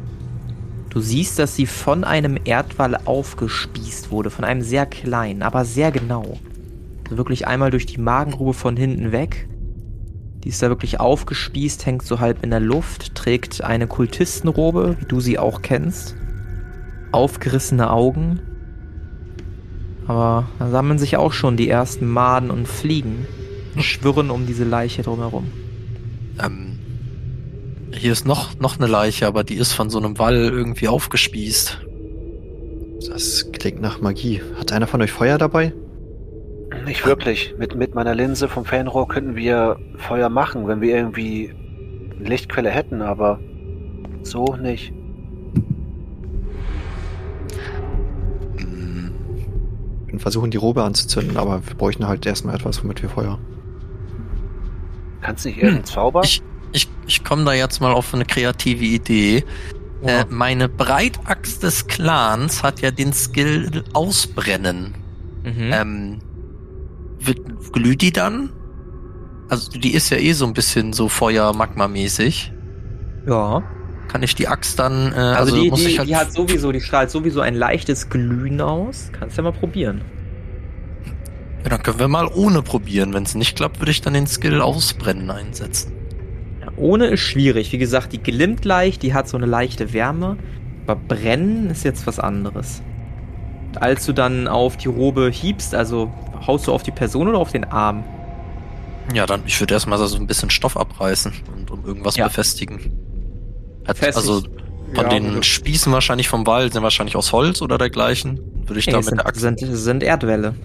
[0.90, 5.92] Du siehst, dass sie von einem Erdwall aufgespießt wurde, von einem sehr kleinen, aber sehr
[5.92, 6.38] genau.
[7.04, 9.48] Also wirklich einmal durch die Magengrube von hinten weg.
[10.46, 15.06] Die ist da wirklich aufgespießt, hängt so halb in der Luft, trägt eine Kultistenrobe, wie
[15.06, 16.16] du sie auch kennst.
[17.12, 18.40] Aufgerissene Augen.
[20.06, 23.26] Aber da sammeln sich auch schon die ersten Maden und Fliegen.
[23.74, 25.52] und Schwirren um diese Leiche drumherum.
[26.40, 26.78] Ähm,
[27.92, 31.80] hier ist noch, noch eine Leiche, aber die ist von so einem Wall irgendwie aufgespießt.
[33.10, 34.42] Das klingt nach Magie.
[34.60, 35.74] Hat einer von euch Feuer dabei?
[36.84, 37.56] Nicht wirklich.
[37.58, 41.54] Mit, mit meiner Linse vom Fernrohr könnten wir Feuer machen, wenn wir irgendwie
[42.20, 43.40] eine Lichtquelle hätten, aber
[44.24, 44.94] so nicht.
[48.58, 49.14] Hm,
[50.00, 53.40] Wir können versuchen, die Robe anzuzünden, aber wir bräuchten halt erstmal etwas, womit wir Feuer.
[55.22, 56.22] Kannst du nicht irgendeinen Zauber?
[56.24, 59.44] Ich, ich, ich komme da jetzt mal auf eine kreative Idee.
[60.04, 60.22] Ja.
[60.22, 64.94] Äh, meine Breitaxt des Clans hat ja den Skill Ausbrennen.
[65.44, 65.72] Mhm.
[65.74, 66.20] Ähm,
[67.28, 67.40] wird,
[67.74, 68.52] glüht die dann?
[69.50, 72.52] Also die ist ja eh so ein bisschen so Feuer-Magma-mäßig.
[73.28, 73.64] ja.
[74.08, 76.32] Kann ich die Axt dann, äh, Also, also, die, muss die, ich halt die hat
[76.32, 79.10] sowieso, die strahlt sowieso ein leichtes Glühen aus.
[79.12, 80.02] Kannst ja mal probieren.
[81.64, 83.14] ja, dann können wir mal ohne probieren.
[83.14, 85.92] Wenn es nicht klappt, würde ich dann den Skill Ausbrennen einsetzen.
[86.62, 87.72] Ja, ohne ist schwierig.
[87.74, 90.38] Wie gesagt, die glimmt leicht, die hat so eine leichte Wärme.
[90.86, 92.84] Aber brennen ist jetzt was anderes.
[93.68, 96.14] Und als du dann auf die Robe hiebst, also
[96.46, 98.04] haust du auf die Person oder auf den Arm?
[99.14, 102.28] Ja, dann, ich würde erstmal so ein bisschen Stoff abreißen und um irgendwas Ja.
[102.28, 102.92] befestigen.
[103.88, 104.50] Hat, also von
[104.96, 108.40] Ja, den also- Spießen wahrscheinlich vom Wald sind wahrscheinlich aus Holz oder dergleichen.
[108.66, 109.42] Würde ich Nee, da der sind, Axt.
[109.42, 110.56] sind, sind Erdwälle.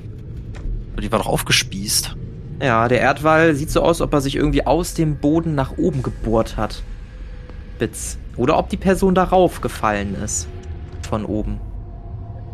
[1.03, 2.17] Die war doch aufgespießt.
[2.63, 6.03] Ja, der Erdwall sieht so aus, ob er sich irgendwie aus dem Boden nach oben
[6.03, 6.83] gebohrt hat.
[7.79, 8.19] Bits.
[8.37, 10.47] Oder ob die Person darauf gefallen ist.
[11.09, 11.59] Von oben.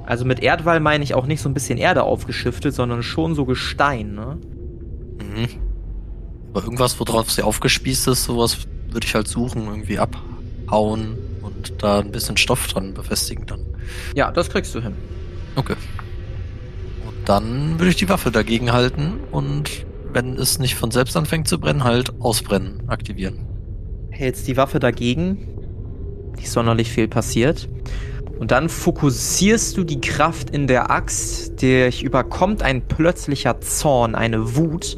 [0.06, 3.44] Also mit Erdwall meine ich auch nicht so ein bisschen Erde aufgeschiftet, sondern schon so
[3.44, 4.38] Gestein, ne?
[5.18, 5.48] Mhm.
[6.52, 11.98] Aber irgendwas, worauf sie aufgespießt ist, sowas würde ich halt suchen, irgendwie abhauen und da
[11.98, 13.66] ein bisschen Stoff dran befestigen dann.
[14.14, 14.94] Ja, das kriegst du hin.
[15.56, 15.74] Okay.
[17.06, 21.48] Und dann würde ich die Waffe dagegen halten und wenn es nicht von selbst anfängt
[21.48, 23.44] zu brennen, halt ausbrennen, aktivieren.
[24.10, 25.48] Hältst die Waffe dagegen.
[26.36, 27.68] Nicht sonderlich viel passiert.
[28.38, 31.62] Und dann fokussierst du die Kraft in der Axt.
[31.62, 34.96] Dich überkommt ein plötzlicher Zorn, eine Wut.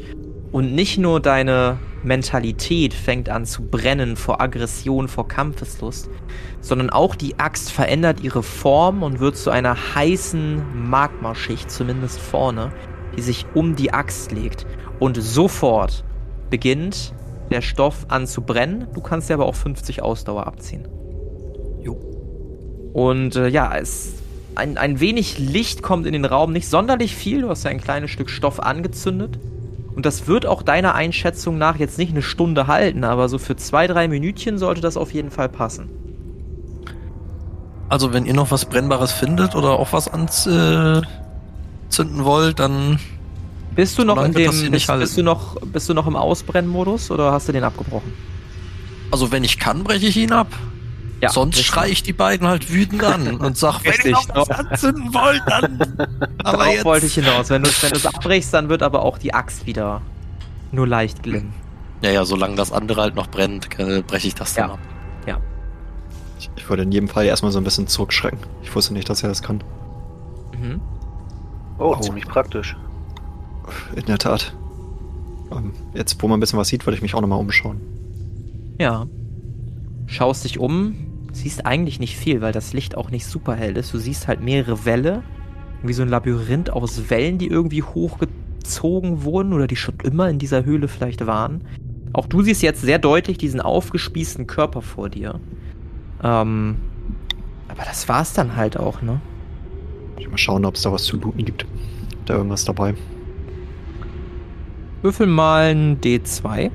[0.51, 6.09] Und nicht nur deine Mentalität fängt an zu brennen vor Aggression, vor Kampfeslust,
[6.61, 12.71] sondern auch die Axt verändert ihre Form und wird zu einer heißen Magmaschicht, zumindest vorne,
[13.15, 14.65] die sich um die Axt legt.
[14.99, 16.03] Und sofort
[16.49, 17.13] beginnt
[17.51, 18.87] der Stoff an zu brennen.
[18.93, 20.87] Du kannst dir aber auch 50 Ausdauer abziehen.
[22.93, 24.13] Und äh, ja, es
[24.55, 27.41] ein, ein wenig Licht kommt in den Raum, nicht sonderlich viel.
[27.41, 29.39] Du hast ja ein kleines Stück Stoff angezündet.
[29.95, 33.55] Und das wird auch deiner Einschätzung nach jetzt nicht eine Stunde halten, aber so für
[33.55, 35.89] zwei, drei Minütchen sollte das auf jeden Fall passen.
[37.89, 41.05] Also wenn ihr noch was Brennbares findet oder auch was anzünden
[42.19, 42.99] wollt, dann
[43.75, 47.31] Bist du noch in dem, bist, bist du noch, bist du noch im Ausbrennmodus oder
[47.31, 48.13] hast du den abgebrochen?
[49.11, 50.47] Also wenn ich kann, breche ich ihn ab.
[51.27, 51.65] Sonst richtig.
[51.67, 55.13] schrei ich die beiden halt wütend an und sag, wenn ihr Richtig, noch was anzünden
[55.13, 55.79] wollt, dann.
[56.43, 56.85] Aber Darauf jetzt.
[56.85, 57.49] wollte ich hinaus.
[57.49, 60.01] Wenn du wenn es abbrichst, dann wird aber auch die Axt wieder
[60.71, 61.53] nur leicht glimmen.
[62.01, 64.73] Ja, ja, solange das andere halt noch brennt, äh, breche ich das dann Ja.
[64.75, 64.79] ab.
[66.39, 68.39] Ich, ich würde in jedem Fall erstmal so ein bisschen zurückschrecken.
[68.63, 69.61] Ich wusste nicht, dass er das kann.
[70.57, 70.79] Mhm.
[71.77, 71.99] Oh, Oh.
[71.99, 72.77] ziemlich praktisch.
[73.93, 74.53] In der Tat.
[75.51, 77.81] Ähm, jetzt, wo man ein bisschen was sieht, würde ich mich auch nochmal umschauen.
[78.79, 79.05] Ja.
[80.07, 80.95] Schaust dich um,
[81.31, 83.93] siehst eigentlich nicht viel, weil das Licht auch nicht super hell ist.
[83.93, 85.23] Du siehst halt mehrere Wälle,
[85.83, 90.39] wie so ein Labyrinth aus Wellen, die irgendwie hochgezogen wurden oder die schon immer in
[90.39, 91.63] dieser Höhle vielleicht waren.
[92.13, 95.39] Auch du siehst jetzt sehr deutlich diesen aufgespießten Körper vor dir.
[96.23, 96.77] Ähm,
[97.67, 99.21] aber das war's dann halt auch, ne?
[100.17, 101.65] Ich mal schauen, ob es da was zu looten gibt.
[102.25, 102.95] Da irgendwas dabei.
[105.01, 106.71] Würfel mal ein D2.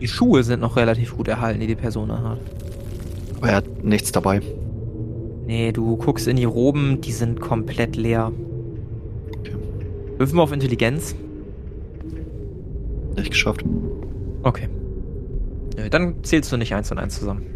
[0.00, 2.38] Die Schuhe sind noch relativ gut erhalten, die die Person hat.
[3.36, 4.40] Aber er hat nichts dabei.
[5.46, 8.32] Nee, du guckst in die Roben, die sind komplett leer.
[9.38, 9.56] Okay.
[10.16, 11.14] Würfeln wir auf Intelligenz.
[13.16, 13.64] Nicht geschafft.
[14.42, 14.68] Okay.
[15.76, 17.46] Nö, dann zählst du nicht eins und eins zusammen.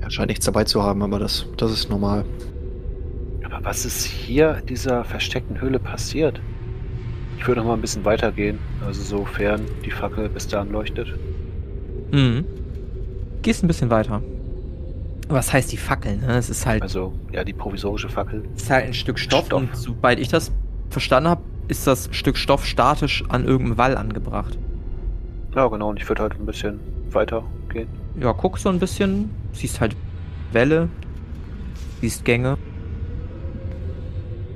[0.00, 2.24] Er scheint nichts dabei zu haben, aber das, das ist normal.
[3.44, 6.40] Aber was ist hier in dieser versteckten Höhle passiert?
[7.38, 11.08] Ich würde noch mal ein bisschen weitergehen, also sofern die Fackel bis dahin leuchtet.
[12.12, 12.44] Mhm.
[13.42, 14.22] Gehst ein bisschen weiter.
[15.28, 16.36] Was heißt die Fackel, ne?
[16.36, 18.44] Es ist halt, Also, ja, die provisorische Fackel.
[18.56, 19.60] es ist halt ein Stück Stoff, Stoff.
[19.60, 20.52] und soweit ich das
[20.90, 24.58] verstanden habe, ist das Stück Stoff statisch an irgendeinem Wall angebracht.
[25.54, 26.78] Ja, genau, und ich würde halt ein bisschen
[27.10, 27.88] weitergehen.
[28.20, 29.96] Ja, guck so ein bisschen, siehst halt
[30.52, 30.88] Welle,
[32.00, 32.58] siehst Gänge.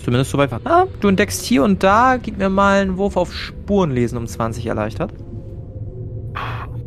[0.09, 0.61] Zumindest so weit war.
[0.65, 4.65] Ah, du entdeckst hier und da, gib mir mal einen Wurf auf Spurenlesen um 20
[4.65, 5.13] erleichtert.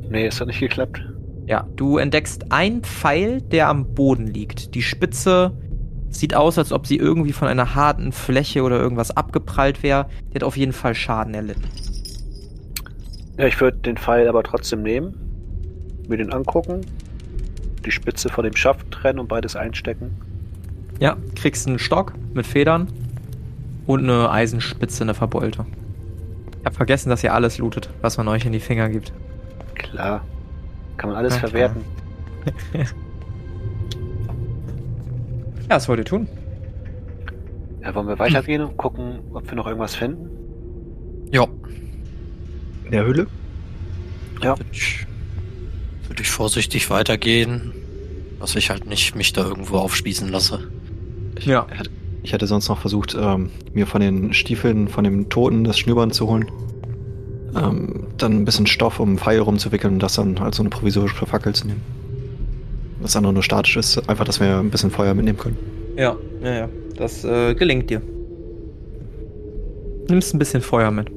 [0.10, 1.04] Nee, ist doch nicht geklappt.
[1.46, 4.74] Ja, du entdeckst einen Pfeil, der am Boden liegt.
[4.74, 5.52] Die Spitze
[6.10, 10.08] sieht aus, als ob sie irgendwie von einer harten Fläche oder irgendwas abgeprallt wäre.
[10.32, 11.66] Die hat auf jeden Fall Schaden erlitten.
[13.38, 15.14] Ja, ich würde den Pfeil aber trotzdem nehmen,
[16.08, 16.82] mir den angucken,
[17.86, 20.10] die Spitze von dem Schaft trennen und beides einstecken.
[21.00, 22.88] Ja, kriegst einen Stock mit Federn
[23.86, 25.66] und eine Eisenspitze, eine verbeulte.
[26.60, 29.12] Ich hab vergessen, dass ihr alles lootet, was man euch in die Finger gibt.
[29.76, 30.24] Klar.
[30.98, 31.50] Kann man alles klar.
[31.50, 31.84] verwerten.
[35.70, 36.28] Ja, was wollt ihr tun?
[37.82, 40.30] Ja, wollen wir weitergehen und gucken, ob wir noch irgendwas finden?
[41.32, 41.48] Ja,
[42.84, 43.28] In der Höhle?
[44.44, 44.58] Ja.
[44.58, 45.08] würde ich,
[46.10, 47.72] würde ich vorsichtig weitergehen,
[48.42, 50.70] dass ich halt nicht mich da irgendwo aufspießen lasse.
[51.40, 51.68] Ja.
[52.24, 56.14] Ich hätte sonst noch versucht, ähm, mir von den Stiefeln von dem Toten das Schnürband
[56.14, 56.46] zu holen.
[57.56, 60.70] Ähm, dann ein bisschen Stoff, um einen Pfeil rumzuwickeln und das dann als so eine
[60.70, 61.82] provisorische Fackel zu nehmen.
[63.02, 65.58] Das andere nur statisch ist, einfach, dass wir ein bisschen Feuer mitnehmen können.
[65.98, 66.70] Ja, ja, ja.
[66.96, 68.02] Das äh, gelingt dir.
[70.08, 71.10] Nimmst ein bisschen Feuer mit.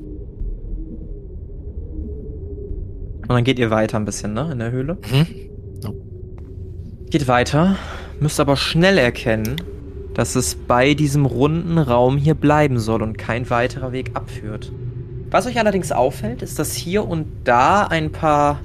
[3.22, 4.50] Und dann geht ihr weiter ein bisschen, ne?
[4.52, 4.98] In der Höhle.
[5.12, 5.26] Mhm.
[7.10, 7.76] Geht weiter,
[8.18, 9.56] müsst aber schnell erkennen,
[10.14, 14.72] dass es bei diesem runden Raum hier bleiben soll und kein weiterer Weg abführt.
[15.30, 18.60] Was euch allerdings auffällt, ist, dass hier und da ein paar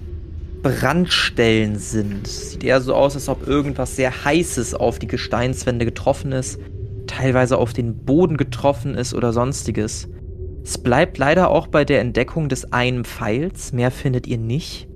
[0.62, 2.28] Brandstellen sind.
[2.28, 6.60] Sieht eher so aus, als ob irgendwas sehr Heißes auf die Gesteinswände getroffen ist,
[7.08, 10.08] teilweise auf den Boden getroffen ist oder sonstiges.
[10.64, 14.88] Es bleibt leider auch bei der Entdeckung des einen Pfeils, mehr findet ihr nicht.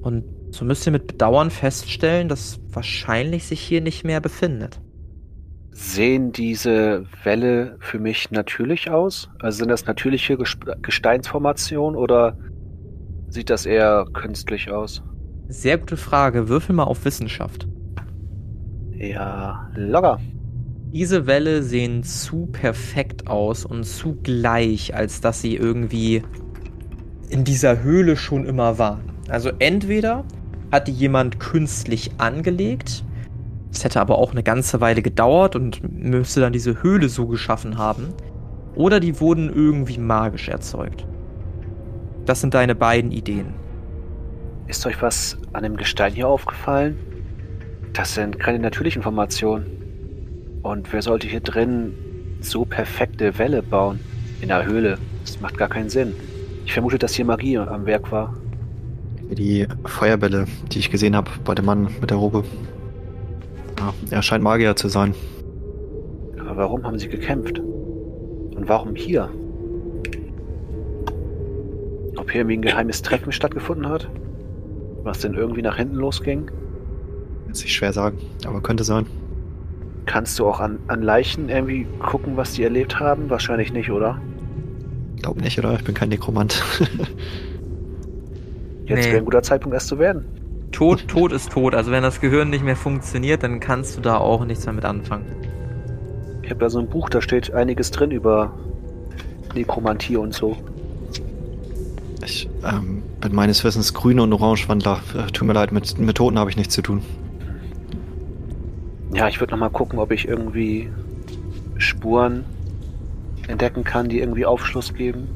[0.00, 4.80] Und so müsst ihr mit Bedauern feststellen, dass wahrscheinlich sich hier nicht mehr befindet.
[5.82, 9.30] Sehen diese Wälle für mich natürlich aus?
[9.38, 12.36] Also sind das natürliche Gesteinsformationen oder
[13.30, 15.02] sieht das eher künstlich aus?
[15.48, 16.50] Sehr gute Frage.
[16.50, 17.66] Würfel mal auf Wissenschaft.
[18.92, 20.20] Ja, locker.
[20.92, 26.22] Diese Wälle sehen zu perfekt aus und zu gleich, als dass sie irgendwie
[27.30, 29.00] in dieser Höhle schon immer waren.
[29.30, 30.26] Also entweder
[30.70, 33.02] hat die jemand künstlich angelegt,
[33.72, 37.78] es hätte aber auch eine ganze Weile gedauert und müsste dann diese Höhle so geschaffen
[37.78, 38.08] haben,
[38.74, 41.06] oder die wurden irgendwie magisch erzeugt.
[42.26, 43.54] Das sind deine beiden Ideen.
[44.66, 46.96] Ist euch was an dem Gestein hier aufgefallen?
[47.92, 49.66] Das sind keine natürlichen Formationen.
[50.62, 51.94] Und wer sollte hier drin
[52.40, 53.98] so perfekte Wälle bauen?
[54.40, 54.98] In der Höhle.
[55.24, 56.14] Das macht gar keinen Sinn.
[56.64, 58.34] Ich vermute, dass hier Magie am Werk war.
[59.30, 62.44] Die Feuerbälle, die ich gesehen habe bei dem Mann mit der Robe.
[63.80, 65.14] Ja, er scheint Magier zu sein.
[66.38, 67.58] Aber warum haben sie gekämpft?
[67.58, 69.30] Und warum hier?
[72.16, 74.08] Ob hier irgendwie ein geheimes Treffen stattgefunden hat?
[75.02, 76.50] Was denn irgendwie nach hinten losging?
[77.48, 79.06] Lässt sich schwer sagen, aber könnte sein.
[80.06, 83.30] Kannst du auch an, an Leichen irgendwie gucken, was die erlebt haben?
[83.30, 84.20] Wahrscheinlich nicht, oder?
[85.22, 85.74] Glaub nicht, oder?
[85.74, 86.62] Ich bin kein Nekromant.
[88.86, 89.06] Jetzt Nee.
[89.06, 90.24] wäre ein guter Zeitpunkt, erst zu werden.
[90.72, 91.74] Tod, Tod ist tot.
[91.74, 94.84] Also wenn das Gehirn nicht mehr funktioniert, dann kannst du da auch nichts mehr mit
[94.84, 95.26] anfangen.
[96.42, 98.52] Ich habe da so ein Buch, da steht einiges drin über
[99.54, 100.56] Nekromantie und so.
[102.24, 105.00] Ich ähm, bin meines Wissens grüne und Orangewandler.
[105.16, 107.02] Äh, tut mir leid, mit, mit Toten habe ich nichts zu tun.
[109.12, 110.88] Ja, ich würde nochmal gucken, ob ich irgendwie
[111.78, 112.44] Spuren
[113.48, 115.28] entdecken kann, die irgendwie Aufschluss geben.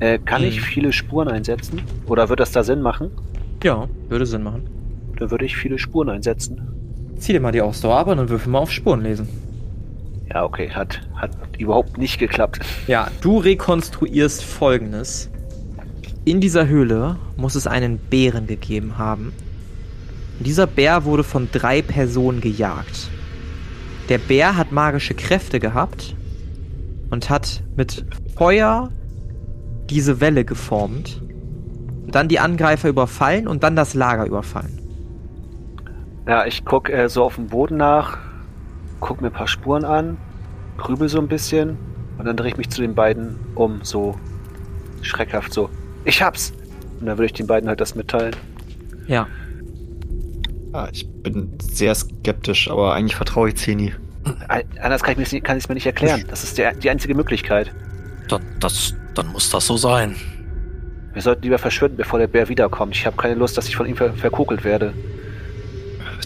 [0.00, 0.48] Äh, kann Mhm.
[0.48, 1.82] ich viele Spuren einsetzen?
[2.06, 3.10] Oder wird das da Sinn machen?
[3.64, 4.68] Ja, würde Sinn machen.
[5.18, 6.60] Dann würde ich viele Spuren einsetzen.
[7.16, 9.26] Zieh dir mal die Ausdauer ab und dann würfel mal auf Spuren lesen.
[10.28, 12.60] Ja, okay, hat, hat überhaupt nicht geklappt.
[12.86, 15.30] Ja, du rekonstruierst folgendes.
[16.26, 19.32] In dieser Höhle muss es einen Bären gegeben haben.
[20.38, 23.08] Und dieser Bär wurde von drei Personen gejagt.
[24.10, 26.14] Der Bär hat magische Kräfte gehabt
[27.08, 28.04] und hat mit
[28.36, 28.90] Feuer
[29.88, 31.22] diese Welle geformt.
[32.06, 34.78] Dann die Angreifer überfallen und dann das Lager überfallen.
[36.26, 38.18] Ja, ich guck äh, so auf dem Boden nach,
[39.00, 40.16] guck mir ein paar Spuren an,
[40.78, 41.76] grübel so ein bisschen
[42.18, 44.18] und dann drehe ich mich zu den beiden um, so
[45.02, 45.68] schreckhaft so.
[46.04, 46.52] Ich hab's!
[47.00, 48.34] Und dann würde ich den beiden halt das mitteilen.
[49.06, 49.26] Ja,
[50.72, 53.92] Ja, ich bin sehr skeptisch, aber eigentlich vertraue ich Zeni.
[54.80, 56.24] Anders kann ich es mir nicht erklären.
[56.28, 57.72] Das ist der, die einzige Möglichkeit.
[58.28, 60.16] Dann, das, dann muss das so sein.
[61.14, 62.94] Wir sollten lieber verschwinden, bevor der Bär wiederkommt.
[62.94, 64.92] Ich habe keine Lust, dass ich von ihm ver verkokelt werde.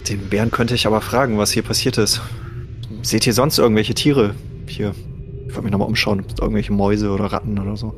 [0.09, 2.21] Den Bären könnte ich aber fragen, was hier passiert ist.
[3.03, 4.33] Seht ihr sonst irgendwelche Tiere
[4.65, 4.95] hier?
[5.47, 7.93] Ich wollte mich nochmal umschauen, ob es irgendwelche Mäuse oder Ratten oder so.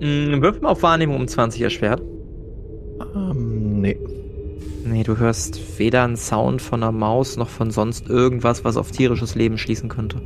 [0.00, 2.02] Mm, wirf mal auf Wahrnehmung um 20 erschwert.
[3.14, 3.98] Ähm, nee.
[4.84, 8.90] Nee, du hörst weder einen Sound von einer Maus noch von sonst irgendwas, was auf
[8.90, 10.20] tierisches Leben schließen könnte.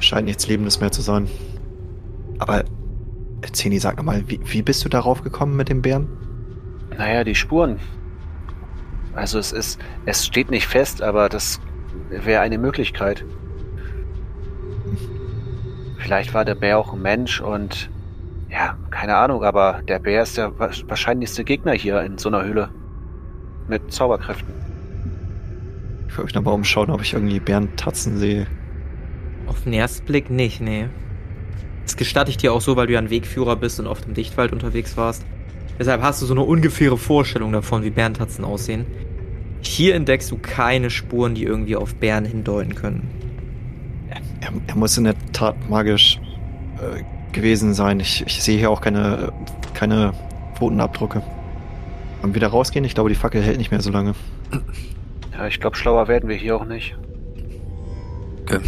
[0.00, 1.28] Scheint nichts Lebendes mehr zu sein.
[2.38, 2.64] Aber,
[3.52, 6.08] Zeni, sag nochmal, wie, wie bist du darauf gekommen mit dem Bären?
[6.96, 7.78] Naja, die Spuren.
[9.14, 11.60] Also es ist, es steht nicht fest, aber das
[12.10, 13.24] wäre eine Möglichkeit.
[15.98, 17.90] Vielleicht war der Bär auch ein Mensch und
[18.50, 22.44] ja, keine Ahnung, aber der Bär ist der wa- wahrscheinlichste Gegner hier in so einer
[22.44, 22.70] Höhle.
[23.68, 24.54] Mit Zauberkräften.
[26.08, 28.46] Ich wollte mich nochmal umschauen, ob ich irgendwie Bärentatzen sehe.
[29.46, 30.88] Auf den ersten Blick nicht, nee.
[31.88, 34.12] Das gestatte ich dir auch so, weil du ja ein Wegführer bist und oft im
[34.12, 35.24] Dichtwald unterwegs warst.
[35.78, 38.84] Deshalb hast du so eine ungefähre Vorstellung davon, wie Bärentatzen aussehen.
[39.62, 43.08] Hier entdeckst du keine Spuren, die irgendwie auf Bären hindeuten können.
[44.10, 46.20] Er, er muss in der Tat magisch
[46.76, 48.00] äh, gewesen sein.
[48.00, 49.32] Ich, ich sehe hier auch keine,
[49.72, 50.12] keine
[50.56, 51.22] Pfotenabdrücke.
[52.20, 52.84] Wollen wir wieder rausgehen?
[52.84, 54.12] Ich glaube, die Fackel hält nicht mehr so lange.
[55.32, 56.98] Ja, ich glaube, schlauer werden wir hier auch nicht.
[58.42, 58.60] Okay.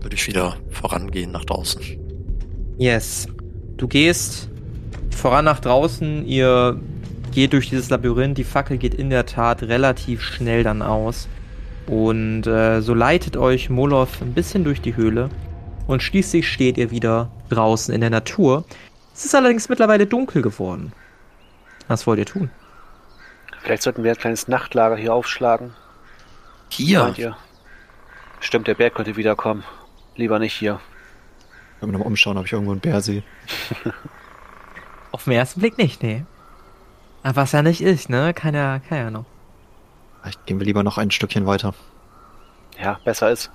[0.00, 2.01] Würde ich wieder vorangehen nach draußen.
[2.78, 3.28] Yes.
[3.76, 4.48] Du gehst
[5.10, 6.80] voran nach draußen, ihr
[7.32, 11.28] geht durch dieses Labyrinth, die Fackel geht in der Tat relativ schnell dann aus.
[11.86, 15.30] Und äh, so leitet euch Molov ein bisschen durch die Höhle.
[15.86, 18.64] Und schließlich steht ihr wieder draußen in der Natur.
[19.14, 20.92] Es ist allerdings mittlerweile dunkel geworden.
[21.88, 22.50] Was wollt ihr tun?
[23.62, 25.74] Vielleicht sollten wir ein kleines Nachtlager hier aufschlagen.
[26.68, 27.36] Hier.
[28.40, 29.64] Stimmt, der Bär könnte wiederkommen.
[30.16, 30.80] Lieber nicht hier.
[31.82, 33.24] Ich will mich nochmal umschauen, ob ich irgendwo einen Bär sehe.
[35.10, 36.24] Auf den ersten Blick nicht, nee.
[37.24, 38.32] Aber was ja nicht ist, ne?
[38.34, 39.24] Kann ja, kann ja noch.
[40.20, 41.74] Vielleicht gehen wir lieber noch ein Stückchen weiter.
[42.80, 43.50] Ja, besser ist.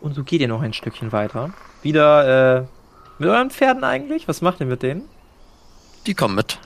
[0.00, 1.52] Und so geht ihr noch ein Stückchen weiter.
[1.82, 2.66] Wieder, äh,
[3.20, 4.26] mit euren Pferden eigentlich?
[4.26, 5.08] Was macht ihr mit denen?
[6.08, 6.58] Die kommen mit.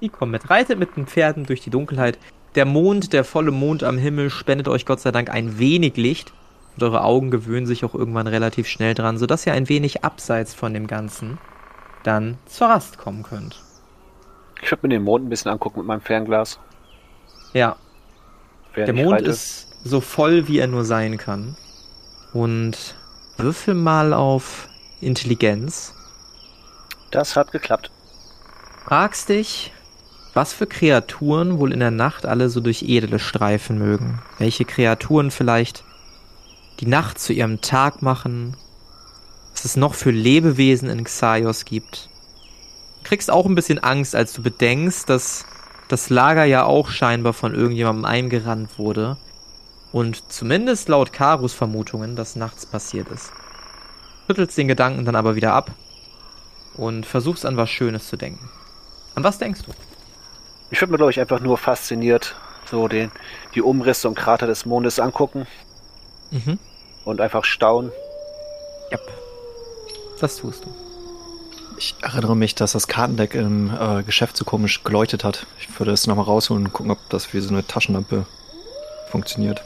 [0.00, 0.50] Die kommen mit.
[0.50, 2.18] Reitet mit den Pferden durch die Dunkelheit.
[2.56, 6.32] Der Mond, der volle Mond am Himmel, spendet euch Gott sei Dank ein wenig Licht.
[6.78, 10.54] Und eure Augen gewöhnen sich auch irgendwann relativ schnell dran, sodass ihr ein wenig abseits
[10.54, 11.38] von dem Ganzen
[12.04, 13.60] dann zur Rast kommen könnt.
[14.62, 16.60] Ich würde mir den Mond ein bisschen angucken mit meinem Fernglas.
[17.52, 17.74] Ja,
[18.74, 19.24] Wer der Mond reite.
[19.24, 21.56] ist so voll, wie er nur sein kann.
[22.32, 22.94] Und
[23.38, 24.68] würfel mal auf
[25.00, 25.92] Intelligenz.
[27.10, 27.90] Das hat geklappt.
[28.84, 29.72] Fragst dich,
[30.32, 34.22] was für Kreaturen wohl in der Nacht alle so durch Edele streifen mögen.
[34.38, 35.82] Welche Kreaturen vielleicht
[36.80, 38.56] die Nacht zu ihrem Tag machen.
[39.52, 42.08] Was es noch für Lebewesen in Xaios gibt.
[43.02, 45.44] Du kriegst auch ein bisschen Angst, als du bedenkst, dass
[45.88, 49.16] das Lager ja auch scheinbar von irgendjemandem eingerannt wurde.
[49.90, 53.32] Und zumindest laut Karus Vermutungen das nachts passiert ist.
[54.26, 55.72] Schüttelst den Gedanken dann aber wieder ab
[56.76, 58.50] und versuchst an was Schönes zu denken.
[59.14, 59.72] An was denkst du?
[60.70, 62.36] Ich würde mir, glaube ich, einfach nur fasziniert
[62.70, 63.10] so den,
[63.54, 65.46] die Umrisse und Krater des Mondes angucken
[66.30, 66.58] Mhm.
[67.08, 67.90] Und einfach staunen.
[68.92, 69.00] Yep.
[70.20, 70.74] Das tust du.
[71.78, 75.46] Ich erinnere mich, dass das Kartendeck im äh, Geschäft so komisch geleuchtet hat.
[75.60, 78.26] Ich würde es nochmal rausholen und gucken, ob das wie so eine Taschenlampe
[79.10, 79.62] funktioniert.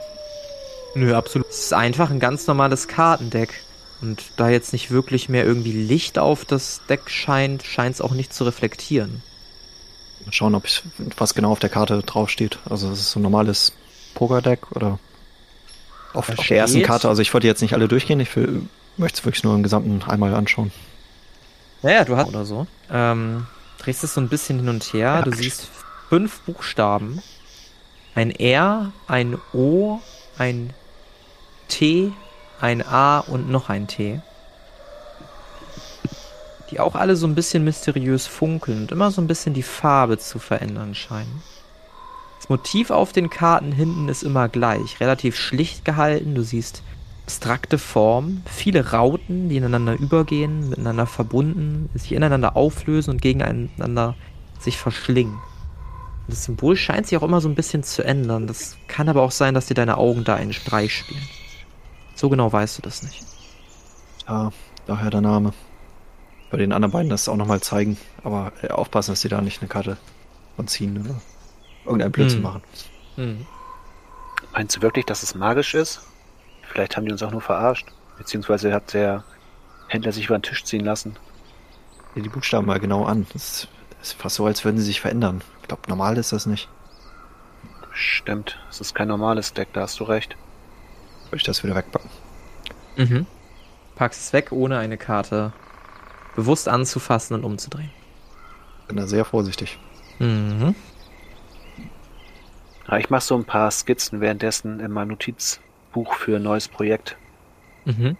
[0.94, 1.48] Nö, absolut.
[1.48, 3.62] Es ist einfach ein ganz normales Kartendeck.
[4.02, 8.12] Und da jetzt nicht wirklich mehr irgendwie Licht auf das Deck scheint, scheint es auch
[8.12, 9.22] nicht zu reflektieren.
[10.24, 10.82] Mal schauen, ob ich,
[11.16, 12.58] was genau auf der Karte draufsteht.
[12.68, 13.72] Also es ist so ein normales
[14.14, 14.98] Pokerdeck oder
[16.12, 17.08] auf, auf der ersten Karte.
[17.08, 18.62] Also ich wollte jetzt nicht alle durchgehen, ich will,
[18.96, 20.72] möchte es wirklich nur im Gesamten einmal anschauen.
[21.82, 22.66] Naja, du hast oder so.
[22.90, 23.46] Ähm,
[23.78, 24.98] drehst es so ein bisschen hin und her.
[25.00, 25.68] Ja, du siehst
[26.08, 27.22] fünf Buchstaben.
[28.14, 30.00] Ein R, ein O,
[30.38, 30.70] ein
[31.68, 32.12] T,
[32.60, 34.20] ein A und noch ein T.
[36.70, 40.18] Die auch alle so ein bisschen mysteriös funkeln und immer so ein bisschen die Farbe
[40.18, 41.42] zu verändern scheinen.
[42.42, 46.34] Das Motiv auf den Karten hinten ist immer gleich, relativ schlicht gehalten.
[46.34, 46.82] Du siehst
[47.22, 54.16] abstrakte Formen, viele Rauten, die ineinander übergehen, miteinander verbunden, sich ineinander auflösen und gegeneinander
[54.58, 55.38] sich verschlingen.
[56.26, 58.48] Das Symbol scheint sich auch immer so ein bisschen zu ändern.
[58.48, 61.22] Das kann aber auch sein, dass dir deine Augen da einen Streich spielen.
[62.16, 63.24] So genau weißt du das nicht.
[64.26, 64.50] Ja,
[64.86, 65.52] daher der Name.
[66.50, 67.98] Bei den anderen beiden das auch nochmal zeigen.
[68.24, 69.96] Aber äh, aufpassen, dass sie da nicht eine Karte
[70.56, 71.20] von ziehen oder
[71.84, 72.42] irgendein Blödsinn Hm.
[72.42, 72.62] machen.
[73.16, 73.46] Hm.
[74.52, 76.00] Meinst du wirklich, dass es magisch ist?
[76.62, 77.86] Vielleicht haben die uns auch nur verarscht.
[78.18, 79.24] Beziehungsweise hat der
[79.88, 81.16] Händler sich über den Tisch ziehen lassen.
[82.14, 83.26] Sieh die Buchstaben mal genau an.
[83.32, 83.68] Das
[84.02, 85.42] ist fast so, als würden sie sich verändern.
[85.62, 86.68] Ich glaube, normal ist das nicht.
[87.92, 90.36] Stimmt, es ist kein normales Deck, da hast du recht.
[91.26, 92.10] Würde ich das wieder wegpacken.
[92.96, 93.26] Mhm.
[93.96, 95.52] Packst es weg, ohne eine Karte
[96.34, 97.90] bewusst anzufassen und umzudrehen.
[98.88, 99.78] Bin da sehr vorsichtig.
[100.18, 100.74] Mhm.
[102.92, 107.16] Ja, ich mache so ein paar Skizzen währenddessen in meinem Notizbuch für ein neues Projekt.
[107.86, 108.18] Mhm.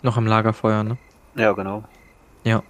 [0.00, 0.96] Noch am Lagerfeuer, ne?
[1.34, 1.84] Ja, genau.
[2.42, 2.62] Ja.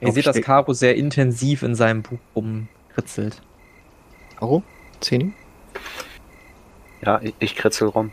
[0.00, 3.42] Ihr seht, dass Caro sehr intensiv in seinem Buch rumkritzelt.
[4.40, 4.62] Aro?
[5.00, 5.34] Zehni?
[7.02, 8.10] Ja, ich, ich kritzel rum.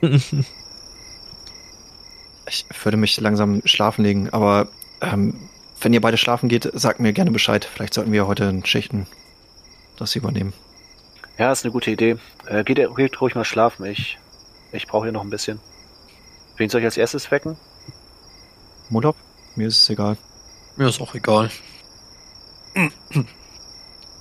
[2.52, 4.66] Ich würde mich langsam schlafen legen, aber
[5.00, 5.48] ähm,
[5.80, 7.64] wenn ihr beide schlafen geht, sagt mir gerne Bescheid.
[7.64, 9.06] Vielleicht sollten wir heute in Schichten
[10.00, 10.52] das übernehmen.
[11.38, 12.16] Ja, ist eine gute Idee.
[12.46, 13.84] Äh, geht, geht ruhig mal schlafen.
[13.86, 14.18] Ich,
[14.72, 15.60] ich brauche hier noch ein bisschen.
[16.56, 17.56] Wen soll ich als erstes wecken?
[18.88, 19.16] Molop?
[19.56, 20.16] Mir ist es egal.
[20.76, 21.50] Mir ist auch egal.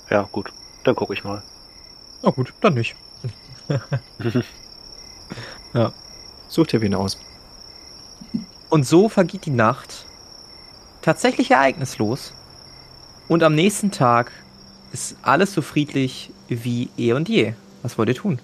[0.09, 0.51] Ja, gut.
[0.83, 1.43] Dann gucke ich mal.
[2.23, 2.95] Na gut, dann nicht.
[6.47, 7.19] Such dir wen aus.
[8.69, 10.07] Und so vergeht die Nacht
[11.01, 12.33] tatsächlich ereignislos.
[13.27, 14.31] Und am nächsten Tag
[14.91, 17.53] ist alles so friedlich wie eh und je.
[17.83, 18.39] Was wollt ihr tun?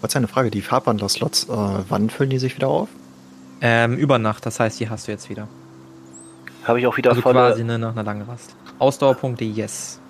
[0.00, 2.88] Was eine Frage, die Farbwandler-Slots, äh, wann füllen die sich wieder auf?
[3.60, 5.46] Ähm, über Nacht, das heißt, die hast du jetzt wieder.
[6.64, 8.54] Habe ich auch wieder Also volle quasi ne, nach einer langen Rast.
[8.78, 10.00] Ausdauerpunkte, yes.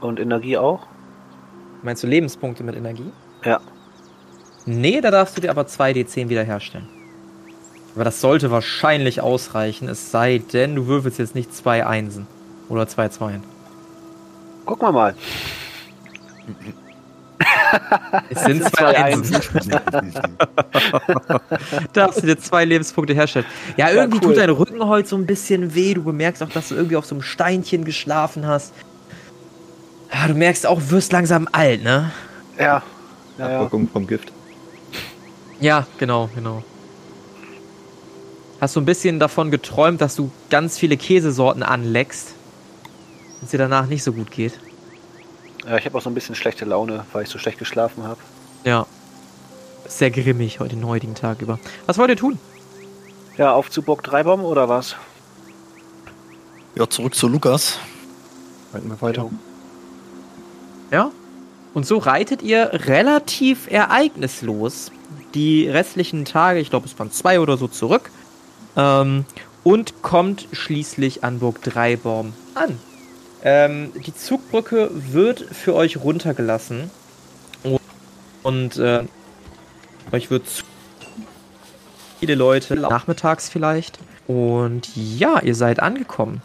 [0.00, 0.86] und Energie auch?
[1.82, 3.10] Meinst du Lebenspunkte mit Energie?
[3.44, 3.60] Ja.
[4.66, 6.88] Nee, da darfst du dir aber 2d10 wiederherstellen.
[7.94, 12.26] Aber das sollte wahrscheinlich ausreichen, es sei denn, du würfelst jetzt nicht zwei Einsen.
[12.68, 13.42] Oder zwei Zweien.
[14.64, 15.14] Gucken wir mal.
[18.30, 19.36] Es sind zwei zwei Einsen.
[21.92, 23.46] darfst du dir zwei Lebenspunkte herstellen.
[23.76, 24.28] Ja, irgendwie cool.
[24.28, 25.94] tut dein Rücken heute so ein bisschen weh.
[25.94, 28.72] Du bemerkst auch, dass du irgendwie auf so einem Steinchen geschlafen hast.
[30.12, 32.10] Ja, du merkst auch, du wirst langsam alt, ne?
[32.58, 32.82] Ja.
[33.38, 33.56] Ja, ja.
[33.56, 34.32] Abwirkung vom Gift.
[35.60, 36.62] Ja, genau, genau.
[38.64, 42.32] Hast du ein bisschen davon geträumt, dass du ganz viele Käsesorten anleckst
[43.38, 44.58] und es dir danach nicht so gut geht?
[45.68, 48.20] ja ich habe auch so ein bisschen schlechte Laune, weil ich so schlecht geschlafen habe.
[48.64, 48.86] Ja.
[49.86, 51.58] Sehr grimmig heute den heutigen Tag über.
[51.84, 52.38] Was wollt ihr tun?
[53.36, 54.96] Ja, auf zu Burg Dreibom oder was?
[56.74, 57.78] Ja, zurück zu Lukas.
[58.72, 59.28] Reiten wir weiter.
[60.90, 61.10] Ja.
[61.74, 64.90] Und so reitet ihr relativ ereignislos
[65.34, 68.10] die restlichen Tage, ich glaube es waren zwei oder so, zurück.
[68.76, 69.24] Ähm,
[69.62, 72.78] und kommt schließlich an Burg Dreibaum an.
[73.42, 76.90] Ähm, die Zugbrücke wird für euch runtergelassen.
[77.62, 77.80] Und,
[78.42, 79.04] und äh,
[80.12, 80.44] euch wird
[82.20, 83.98] viele Leute, nachmittags vielleicht.
[84.26, 86.42] Und ja, ihr seid angekommen.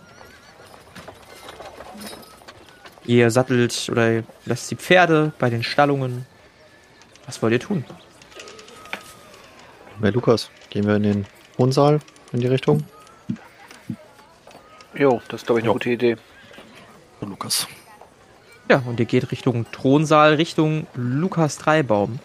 [3.06, 6.26] Ihr sattelt oder lasst die Pferde bei den Stallungen.
[7.26, 7.86] Was wollt ihr tun?
[10.00, 10.50] Wer Lukas?
[10.70, 11.26] Gehen wir in den
[11.58, 12.00] Wohnsaal
[12.32, 12.84] in die Richtung?
[14.94, 15.74] Jo, das ist glaube ich eine Jo.
[15.74, 16.18] gute Idee.
[17.22, 17.68] Lukas.
[18.70, 22.20] Ja, und ihr geht Richtung Thronsaal, Richtung Lukas Dreibaum.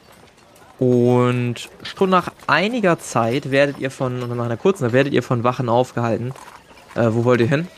[0.78, 5.44] Und schon nach einiger Zeit werdet ihr von, oder nach einer kurzen werdet ihr von
[5.44, 6.34] Wachen aufgehalten.
[6.94, 7.68] Äh, wo wollt ihr hin?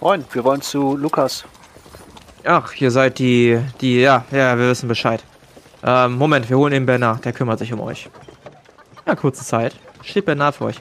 [0.00, 1.44] Moin, wir wollen zu Lukas.
[2.44, 5.22] Ach, ihr seid die, die, ja, ja, wir wissen Bescheid.
[5.82, 8.08] Ähm, Moment, wir holen den Bernard, der kümmert sich um euch.
[9.06, 9.74] Ja, kurze Zeit.
[10.02, 10.80] Steht Bernard für euch.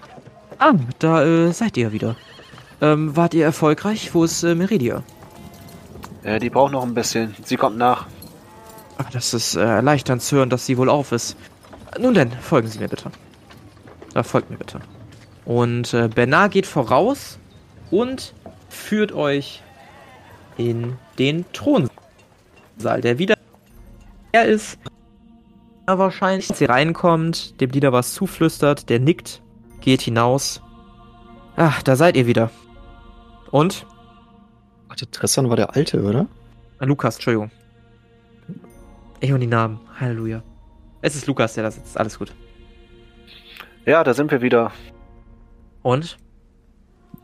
[0.60, 2.16] Ah, da äh, seid ihr wieder.
[2.82, 4.14] Ähm, wart ihr erfolgreich?
[4.14, 5.04] Wo ist äh, Meridia?
[6.24, 7.36] Äh, die braucht noch ein bisschen.
[7.44, 8.08] Sie kommt nach.
[8.98, 11.38] Ach, das ist äh, erleichternd zu hören, dass sie wohl auf ist.
[12.00, 13.12] Nun denn, folgen Sie mir bitte.
[14.14, 14.80] Da folgt mir bitte.
[15.46, 17.40] Und äh, Bernard geht voraus
[17.92, 18.34] und
[18.70, 19.62] führt euch
[20.58, 23.36] in den Thronsaal, der wieder
[24.32, 24.78] er ist.
[25.86, 29.42] Er wahrscheinlich, als ihr reinkommt, dem Lieder was zuflüstert, der nickt,
[29.82, 30.62] geht hinaus.
[31.56, 32.52] Ach, da seid ihr wieder.
[33.52, 33.86] Und?
[34.88, 36.28] Warte, Tristan war der Alte, oder?
[36.80, 37.52] Ah, Lukas, Entschuldigung.
[39.20, 39.80] Ich und die Namen.
[40.00, 40.44] Halleluja.
[41.02, 41.98] Es ist Lukas, der da sitzt.
[42.00, 42.34] Alles gut.
[43.86, 44.72] Ja, da sind wir wieder.
[45.82, 46.18] Und?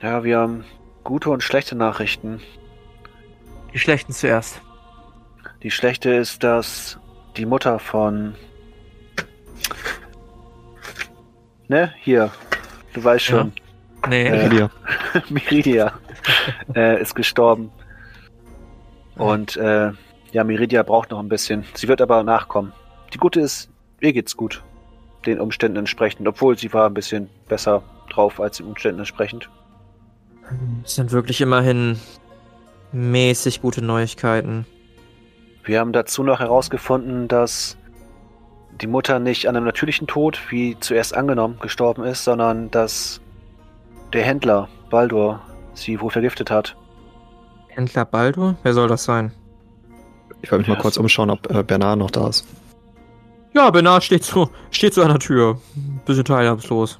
[0.01, 0.64] Ja, wir haben
[1.04, 2.39] gute und schlechte Nachrichten.
[3.74, 4.62] Die schlechten zuerst.
[5.62, 6.99] Die schlechte ist, dass
[7.38, 8.36] die Mutter von.
[11.68, 12.32] Ne, hier.
[12.93, 13.38] Du weißt Ja.
[13.39, 13.53] schon.
[14.09, 14.26] Nee.
[14.28, 14.70] Äh, Lydia.
[15.30, 15.93] Miridia
[16.76, 17.72] äh, ist gestorben.
[19.16, 19.91] Und äh,
[20.32, 21.64] ja, Miridia braucht noch ein bisschen.
[21.76, 22.74] Sie wird aber nachkommen.
[23.14, 23.70] Die gute ist,
[24.01, 24.64] ihr geht's gut.
[25.26, 26.28] Den Umständen entsprechend.
[26.28, 29.49] Obwohl sie war ein bisschen besser drauf als den Umständen entsprechend.
[30.82, 31.97] Das sind wirklich immerhin
[32.91, 34.66] mäßig gute Neuigkeiten.
[35.64, 37.78] Wir haben dazu noch herausgefunden, dass
[38.82, 43.21] die Mutter nicht an einem natürlichen Tod, wie zuerst angenommen, gestorben ist, sondern dass
[44.13, 45.41] der Händler, Baldur,
[45.74, 46.76] sie wohl vergiftet hat.
[47.69, 48.55] Händler Baldur?
[48.63, 49.32] Wer soll das sein?
[50.41, 52.45] Ich wollte mich mal kurz umschauen, ob äh, Bernard noch da ist.
[53.53, 55.59] Ja, Bernard steht so, steht so an der Tür.
[56.05, 56.99] Bisschen teilhabslos.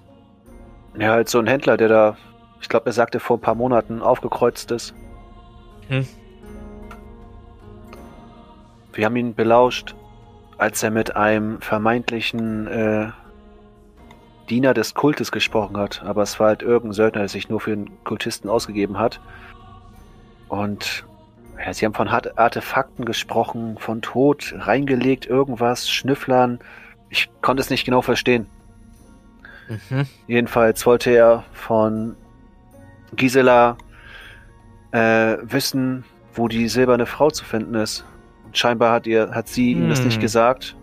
[0.98, 2.18] Ja, halt so ein Händler, der da,
[2.62, 4.94] ich glaube, er sagte vor ein paar Monaten aufgekreuzt ist.
[5.88, 6.08] Hm.
[8.94, 9.96] Wir haben ihn belauscht,
[10.58, 13.08] als er mit einem vermeintlichen äh,
[14.50, 16.04] Diener des Kultes gesprochen hat.
[16.04, 19.20] Aber es war halt irgendein Söldner, der sich nur für einen Kultisten ausgegeben hat.
[20.48, 21.06] Und
[21.64, 26.60] ja, sie haben von Art- Artefakten gesprochen, von Tod, reingelegt, irgendwas, Schnüfflern.
[27.10, 28.48] Ich konnte es nicht genau verstehen.
[29.70, 30.08] Mhm.
[30.28, 32.16] Jedenfalls wollte er von
[33.16, 33.78] Gisela
[34.92, 38.06] äh, wissen, wo die silberne Frau zu finden ist.
[38.54, 40.06] Scheinbar hat ihr, hat sie ihm das Hm.
[40.06, 40.76] nicht gesagt.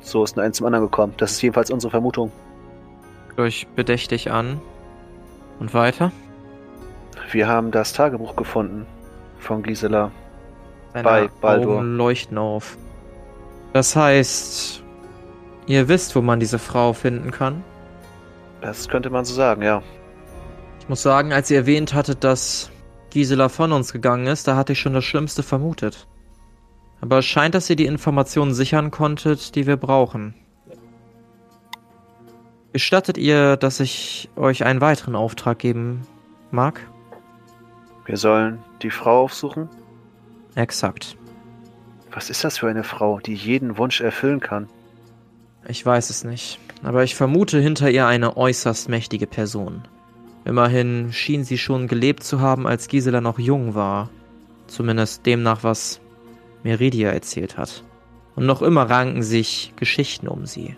[0.00, 1.14] So ist nur eins zum anderen gekommen.
[1.16, 2.30] Das ist jedenfalls unsere Vermutung.
[3.38, 4.60] Euch bedächtig an.
[5.58, 6.12] Und weiter?
[7.32, 8.86] Wir haben das Tagebuch gefunden
[9.38, 10.10] von Gisela.
[10.92, 11.78] Seine Bei Baldur.
[11.78, 12.76] Augen leuchten auf.
[13.72, 14.82] Das heißt,
[15.66, 17.64] ihr wisst, wo man diese Frau finden kann?
[18.60, 19.82] Das könnte man so sagen, ja.
[20.80, 22.70] Ich muss sagen, als ihr erwähnt hattet, dass
[23.10, 26.06] Gisela von uns gegangen ist, da hatte ich schon das Schlimmste vermutet.
[27.04, 30.32] Aber es scheint, dass ihr die Informationen sichern konntet, die wir brauchen.
[32.72, 36.06] Gestattet ihr, dass ich euch einen weiteren Auftrag geben
[36.50, 36.80] mag?
[38.06, 39.68] Wir sollen die Frau aufsuchen.
[40.54, 41.18] Exakt.
[42.10, 44.70] Was ist das für eine Frau, die jeden Wunsch erfüllen kann?
[45.68, 49.82] Ich weiß es nicht, aber ich vermute hinter ihr eine äußerst mächtige Person.
[50.46, 54.08] Immerhin schien sie schon gelebt zu haben, als Gisela noch jung war.
[54.68, 56.00] Zumindest demnach, was
[56.64, 57.84] Meridia erzählt hat.
[58.34, 60.76] Und noch immer ranken sich Geschichten um sie.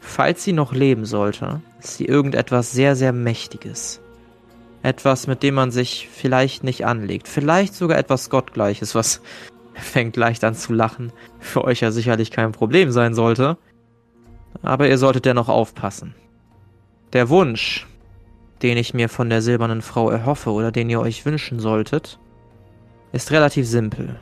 [0.00, 4.00] Falls sie noch leben sollte, ist sie irgendetwas sehr, sehr Mächtiges.
[4.82, 7.28] Etwas, mit dem man sich vielleicht nicht anlegt.
[7.28, 9.22] Vielleicht sogar etwas Gottgleiches, was
[9.74, 11.12] fängt leicht an zu lachen.
[11.38, 13.58] Für euch ja sicherlich kein Problem sein sollte.
[14.60, 16.14] Aber ihr solltet dennoch aufpassen.
[17.12, 17.86] Der Wunsch,
[18.62, 22.18] den ich mir von der silbernen Frau erhoffe oder den ihr euch wünschen solltet,
[23.12, 24.18] ist relativ simpel.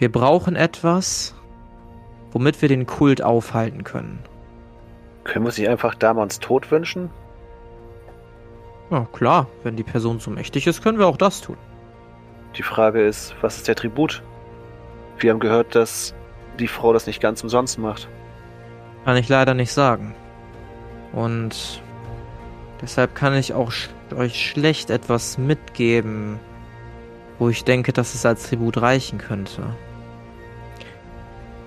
[0.00, 1.34] Wir brauchen etwas,
[2.32, 4.20] womit wir den Kult aufhalten können.
[5.24, 7.10] Können wir sie einfach Damons Tod wünschen?
[8.90, 11.58] Ja, klar, wenn die Person so mächtig ist, können wir auch das tun.
[12.56, 14.22] Die Frage ist, was ist der Tribut?
[15.18, 16.14] Wir haben gehört, dass
[16.58, 18.08] die Frau das nicht ganz umsonst macht.
[19.04, 20.14] Kann ich leider nicht sagen.
[21.12, 21.82] Und
[22.80, 26.40] deshalb kann ich auch sch euch schlecht etwas mitgeben,
[27.38, 29.62] wo ich denke, dass es als Tribut reichen könnte.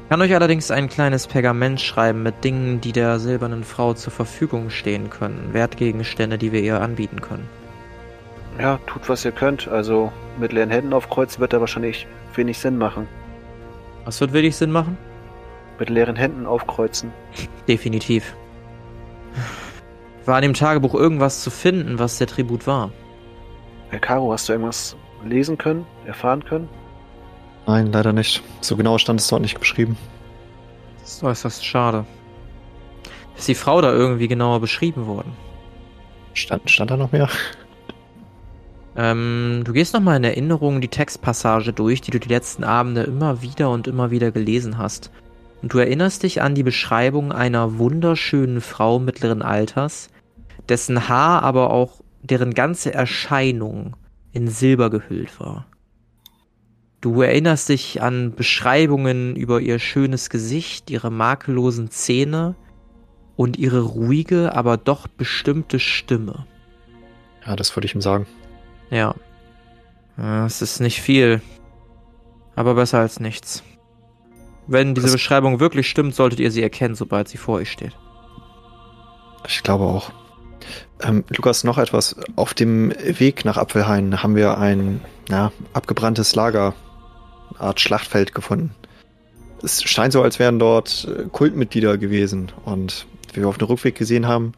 [0.09, 4.69] Kann euch allerdings ein kleines Pergament schreiben mit Dingen, die der silbernen Frau zur Verfügung
[4.69, 7.47] stehen können, Wertgegenstände, die wir ihr anbieten können.
[8.59, 9.67] Ja, tut was ihr könnt.
[9.67, 13.07] Also mit leeren Händen aufkreuzen wird da wahrscheinlich wenig Sinn machen.
[14.05, 14.97] Was wird wenig Sinn machen?
[15.79, 17.11] Mit leeren Händen aufkreuzen.
[17.67, 18.35] Definitiv.
[20.25, 22.91] War in dem Tagebuch irgendwas zu finden, was der Tribut war?
[23.89, 24.95] Herr Caro, hast du irgendwas
[25.25, 26.69] lesen können, erfahren können?
[27.65, 28.43] Nein, leider nicht.
[28.61, 29.97] So genau stand es dort nicht beschrieben.
[31.01, 32.05] Das ist äußerst schade.
[33.37, 35.33] Ist die Frau da irgendwie genauer beschrieben worden?
[36.33, 37.29] Stand, stand da noch mehr?
[38.95, 43.41] Ähm, du gehst nochmal in Erinnerung die Textpassage durch, die du die letzten Abende immer
[43.41, 45.11] wieder und immer wieder gelesen hast.
[45.61, 50.09] Und du erinnerst dich an die Beschreibung einer wunderschönen Frau mittleren Alters,
[50.69, 53.95] dessen Haar aber auch deren ganze Erscheinung
[54.31, 55.65] in Silber gehüllt war.
[57.03, 62.55] Du erinnerst dich an Beschreibungen über ihr schönes Gesicht, ihre makellosen Zähne
[63.35, 66.47] und ihre ruhige, aber doch bestimmte Stimme.
[67.45, 68.25] Ja, das würde ich ihm sagen.
[68.89, 69.15] Ja.
[70.45, 71.41] Es ist nicht viel.
[72.55, 73.63] Aber besser als nichts.
[74.67, 77.97] Wenn diese Das- Beschreibung wirklich stimmt, solltet ihr sie erkennen, sobald sie vor euch steht.
[79.45, 80.13] Ich glaube auch.
[81.01, 82.15] Ähm, Lukas, noch etwas.
[82.37, 86.73] Auf dem Weg nach Apfelhain haben wir ein ja, abgebranntes Lager,
[87.59, 88.73] Art Schlachtfeld gefunden.
[89.61, 92.51] Es scheint so, als wären dort äh, Kultmitglieder gewesen.
[92.65, 94.53] Und wie wir auf dem Rückweg gesehen haben,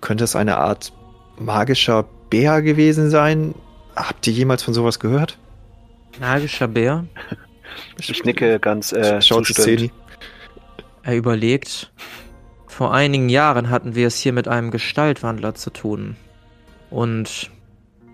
[0.00, 0.92] könnte es eine Art
[1.38, 3.54] magischer Bär gewesen sein.
[3.96, 5.38] Habt ihr jemals von sowas gehört?
[6.20, 7.06] Magischer Bär.
[7.98, 9.80] Ich nicke ganz äh, Schaut zu zustimmend.
[9.80, 9.92] Szeni.
[11.02, 11.92] Er überlegt.
[12.68, 16.16] Vor einigen Jahren hatten wir es hier mit einem Gestaltwandler zu tun.
[16.90, 17.50] Und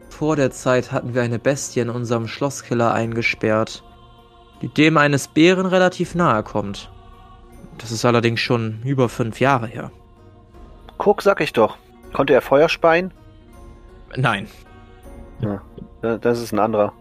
[0.08, 3.82] vor der Zeit hatten wir eine Bestie in unserem Schlosskiller eingesperrt,
[4.62, 6.90] die dem eines Bären relativ nahe kommt.
[7.78, 9.90] Das ist allerdings schon über fünf Jahre her.
[10.98, 11.78] Guck, sag ich doch.
[12.12, 13.12] Konnte er Feuer speien?
[14.16, 14.48] Nein.
[15.40, 15.62] Ja,
[16.18, 16.92] das ist ein anderer.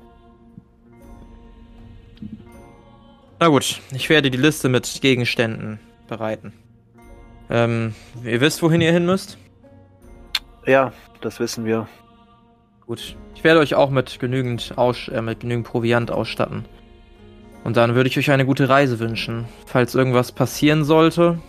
[3.40, 6.54] Na gut, ich werde die Liste mit Gegenständen bereiten.
[7.50, 9.38] Ähm, ihr wisst, wohin ihr hin müsst?
[10.66, 10.92] Ja,
[11.22, 11.88] das wissen wir.
[12.86, 13.16] Gut.
[13.36, 16.66] Ich werde euch auch mit genügend, Aus äh, mit genügend Proviant ausstatten.
[17.64, 19.46] Und dann würde ich euch eine gute Reise wünschen.
[19.66, 21.40] Falls irgendwas passieren sollte,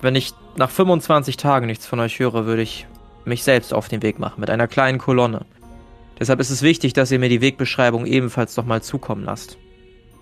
[0.00, 2.86] wenn ich nach 25 Tagen nichts von euch höre, würde ich
[3.24, 5.44] mich selbst auf den Weg machen mit einer kleinen Kolonne.
[6.18, 9.58] Deshalb ist es wichtig, dass ihr mir die Wegbeschreibung ebenfalls nochmal zukommen lasst.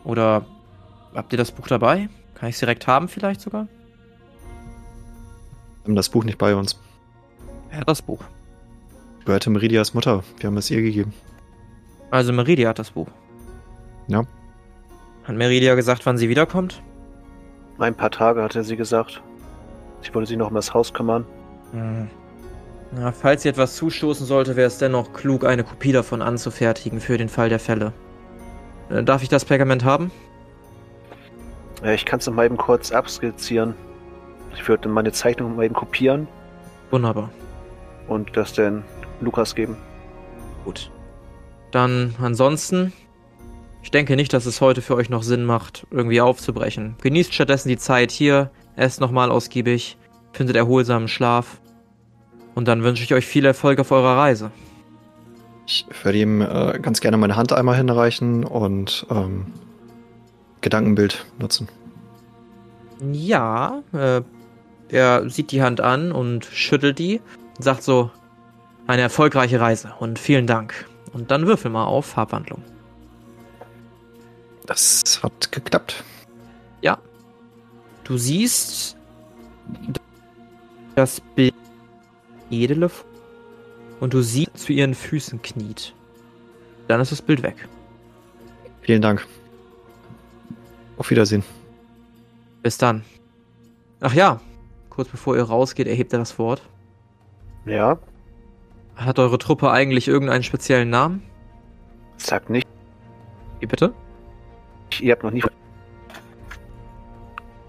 [0.05, 0.45] Oder
[1.15, 2.09] habt ihr das Buch dabei?
[2.35, 3.67] Kann ich es direkt haben vielleicht sogar?
[5.83, 6.79] Wir haben das Buch nicht bei uns.
[7.71, 8.23] Wer hat das Buch?
[9.25, 10.23] Gehörte Meridias Mutter.
[10.39, 11.15] Wir haben es ihr gegeben.
[12.11, 13.09] Also Meridia hat das Buch.
[14.09, 14.25] Ja.
[15.27, 16.83] Hat Meridia gesagt, wann sie wiederkommt?
[17.79, 19.23] Ein paar Tage hatte sie gesagt.
[20.03, 21.25] Ich wollte sich noch um das Haus kümmern.
[21.73, 22.09] Hm.
[22.93, 27.19] Na, falls ihr etwas zustoßen sollte, wäre es dennoch klug, eine Kopie davon anzufertigen für
[27.19, 27.93] den Fall der Fälle.
[28.89, 30.13] Äh, darf ich das Pergament haben?
[31.83, 33.75] Ja, ich kann es mal eben kurz abskizzieren.
[34.55, 36.29] Ich würde meine Zeichnung mal eben kopieren
[36.91, 37.31] Wunderbar.
[38.09, 38.85] und das dann
[39.21, 39.77] Lukas geben.
[40.65, 40.91] Gut.
[41.73, 42.93] Dann ansonsten,
[43.87, 46.97] ich denke nicht, dass es heute für euch noch Sinn macht, irgendwie aufzubrechen.
[47.03, 49.97] Genießt stattdessen die Zeit hier, esst nochmal ausgiebig,
[50.33, 51.61] findet erholsamen Schlaf.
[52.57, 54.51] Und dann wünsche ich euch viel Erfolg auf eurer Reise.
[55.69, 59.53] Ich würde ihm äh, ganz gerne meine Hand einmal hinreichen und ähm,
[60.63, 61.69] Gedankenbild nutzen.
[63.13, 64.23] Ja, äh,
[64.89, 67.21] er sieht die Hand an und schüttelt die
[67.57, 68.11] und sagt so,
[68.89, 70.89] eine erfolgreiche Reise und vielen Dank.
[71.13, 72.65] Und dann würfel mal auf Farbwandlung.
[74.67, 76.05] Das hat geklappt.
[76.83, 76.99] Ja.
[78.05, 78.97] Du siehst
[80.95, 81.55] das Bild
[82.51, 82.91] Edele
[84.01, 85.95] und du siehst zu ihren Füßen kniet.
[86.89, 87.69] Dann ist das Bild weg.
[88.83, 89.27] Vielen Dank.
[90.97, 91.43] Auf Wiedersehen.
[92.63, 93.05] Bis dann.
[94.01, 94.41] Ach ja,
[94.91, 96.63] kurz bevor ihr rausgeht, erhebt er das Wort.
[97.65, 97.99] Ja,
[98.95, 101.23] Hat eure Truppe eigentlich irgendeinen speziellen Namen?
[102.19, 102.67] sagt nicht.
[103.61, 103.93] Wie bitte?
[105.01, 105.43] Ihr habt noch nie.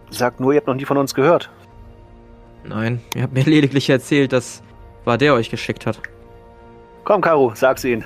[0.10, 1.50] Sagt nur, ihr habt noch nie von uns gehört.
[2.64, 4.64] Nein, ihr habt mir lediglich erzählt, dass
[5.06, 6.00] war der euch geschickt hat.
[7.06, 8.06] Komm, Karu, sag's ihnen.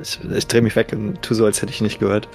[0.00, 2.28] Ich, ich drehe mich weg und tu so, als hätte ich nicht gehört.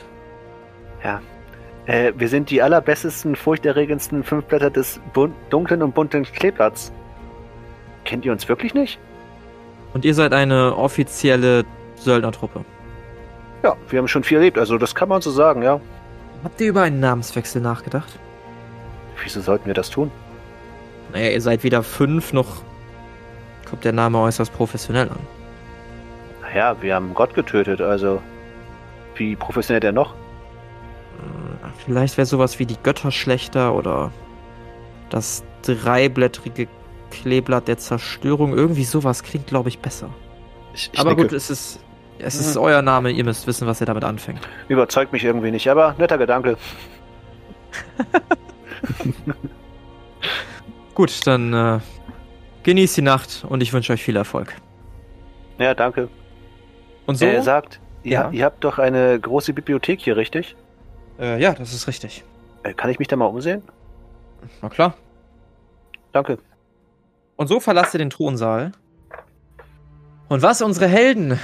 [1.87, 6.91] Äh, wir sind die allerbestesten, furchterregendsten Fünfblätter des bun dunklen und bunten Kleeblatts.
[8.03, 8.99] Kennt ihr uns wirklich nicht?
[9.93, 11.65] Und ihr seid eine offizielle
[11.95, 12.65] Söldnertruppe.
[13.63, 15.79] Ja, wir haben schon viel erlebt, also das kann man so sagen, ja.
[16.43, 18.19] Habt ihr über einen Namenswechsel nachgedacht?
[19.23, 20.11] Wieso sollten wir das tun?
[21.11, 22.61] Naja, ihr seid weder fünf noch
[23.69, 25.19] kommt der Name äußerst professionell an.
[26.41, 28.21] Naja, wir haben Gott getötet, also.
[29.15, 30.13] Wie professionell der noch?
[30.13, 34.11] Hm, Vielleicht wäre sowas wie die Götterschlechter oder
[35.09, 36.67] das dreiblättrige
[37.11, 38.53] Kleeblatt der Zerstörung.
[38.53, 40.09] Irgendwie sowas klingt, glaube ich, besser.
[40.73, 41.23] Ich, ich Aber nicke.
[41.23, 41.79] gut, es ist,
[42.19, 44.39] es ist euer Name, ihr müsst wissen, was ihr damit anfängt.
[44.67, 46.57] Überzeugt mich irgendwie nicht, aber netter Gedanke.
[50.95, 51.79] Gut, dann äh,
[52.63, 54.55] genießt die Nacht und ich wünsche euch viel Erfolg.
[55.59, 56.09] Ja, danke.
[57.05, 57.25] Und so?
[57.25, 58.29] Er sagt, ihr, Ja.
[58.31, 60.55] ihr habt doch eine große Bibliothek hier, richtig?
[61.19, 62.23] äh, ja, das ist richtig.
[62.63, 63.61] Äh, kann ich mich da mal umsehen?
[64.61, 64.93] Na klar.
[66.11, 66.37] Danke.
[67.35, 68.71] Und so verlasst ihr den Thronsaal.
[70.27, 71.39] Und was unsere Helden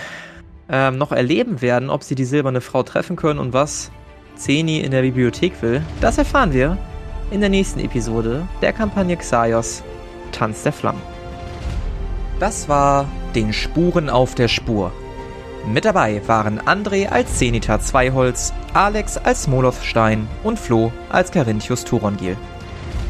[0.73, 3.91] ähm, noch erleben werden, ob sie die silberne Frau treffen können und was
[4.35, 6.79] Zeni in der Bibliothek will, das erfahren wir
[7.29, 9.83] in der nächsten Episode der Kampagne Xaios
[10.31, 11.01] Tanz der Flammen.
[12.39, 14.91] Das war den Spuren auf der Spur.
[15.71, 22.35] Mit dabei waren André als Zenita Zweiholz, Alex als Molothstein und Flo als Carinthius Turongil.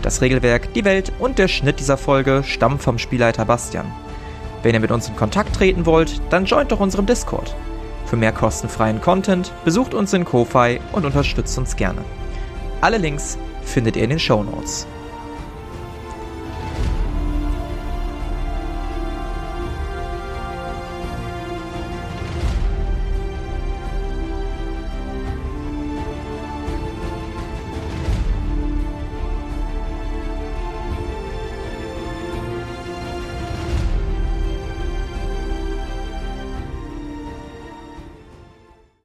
[0.01, 3.86] Das Regelwerk, die Welt und der Schnitt dieser Folge stammen vom Spielleiter Bastian.
[4.64, 7.53] Wenn ihr mit uns in Kontakt treten wollt, dann joint doch unserem Discord.
[8.05, 12.01] Für mehr kostenfreien Content besucht uns in Ko-Fi und unterstützt uns gerne.
[12.82, 14.88] Alle Links findet ihr in den Show Notes.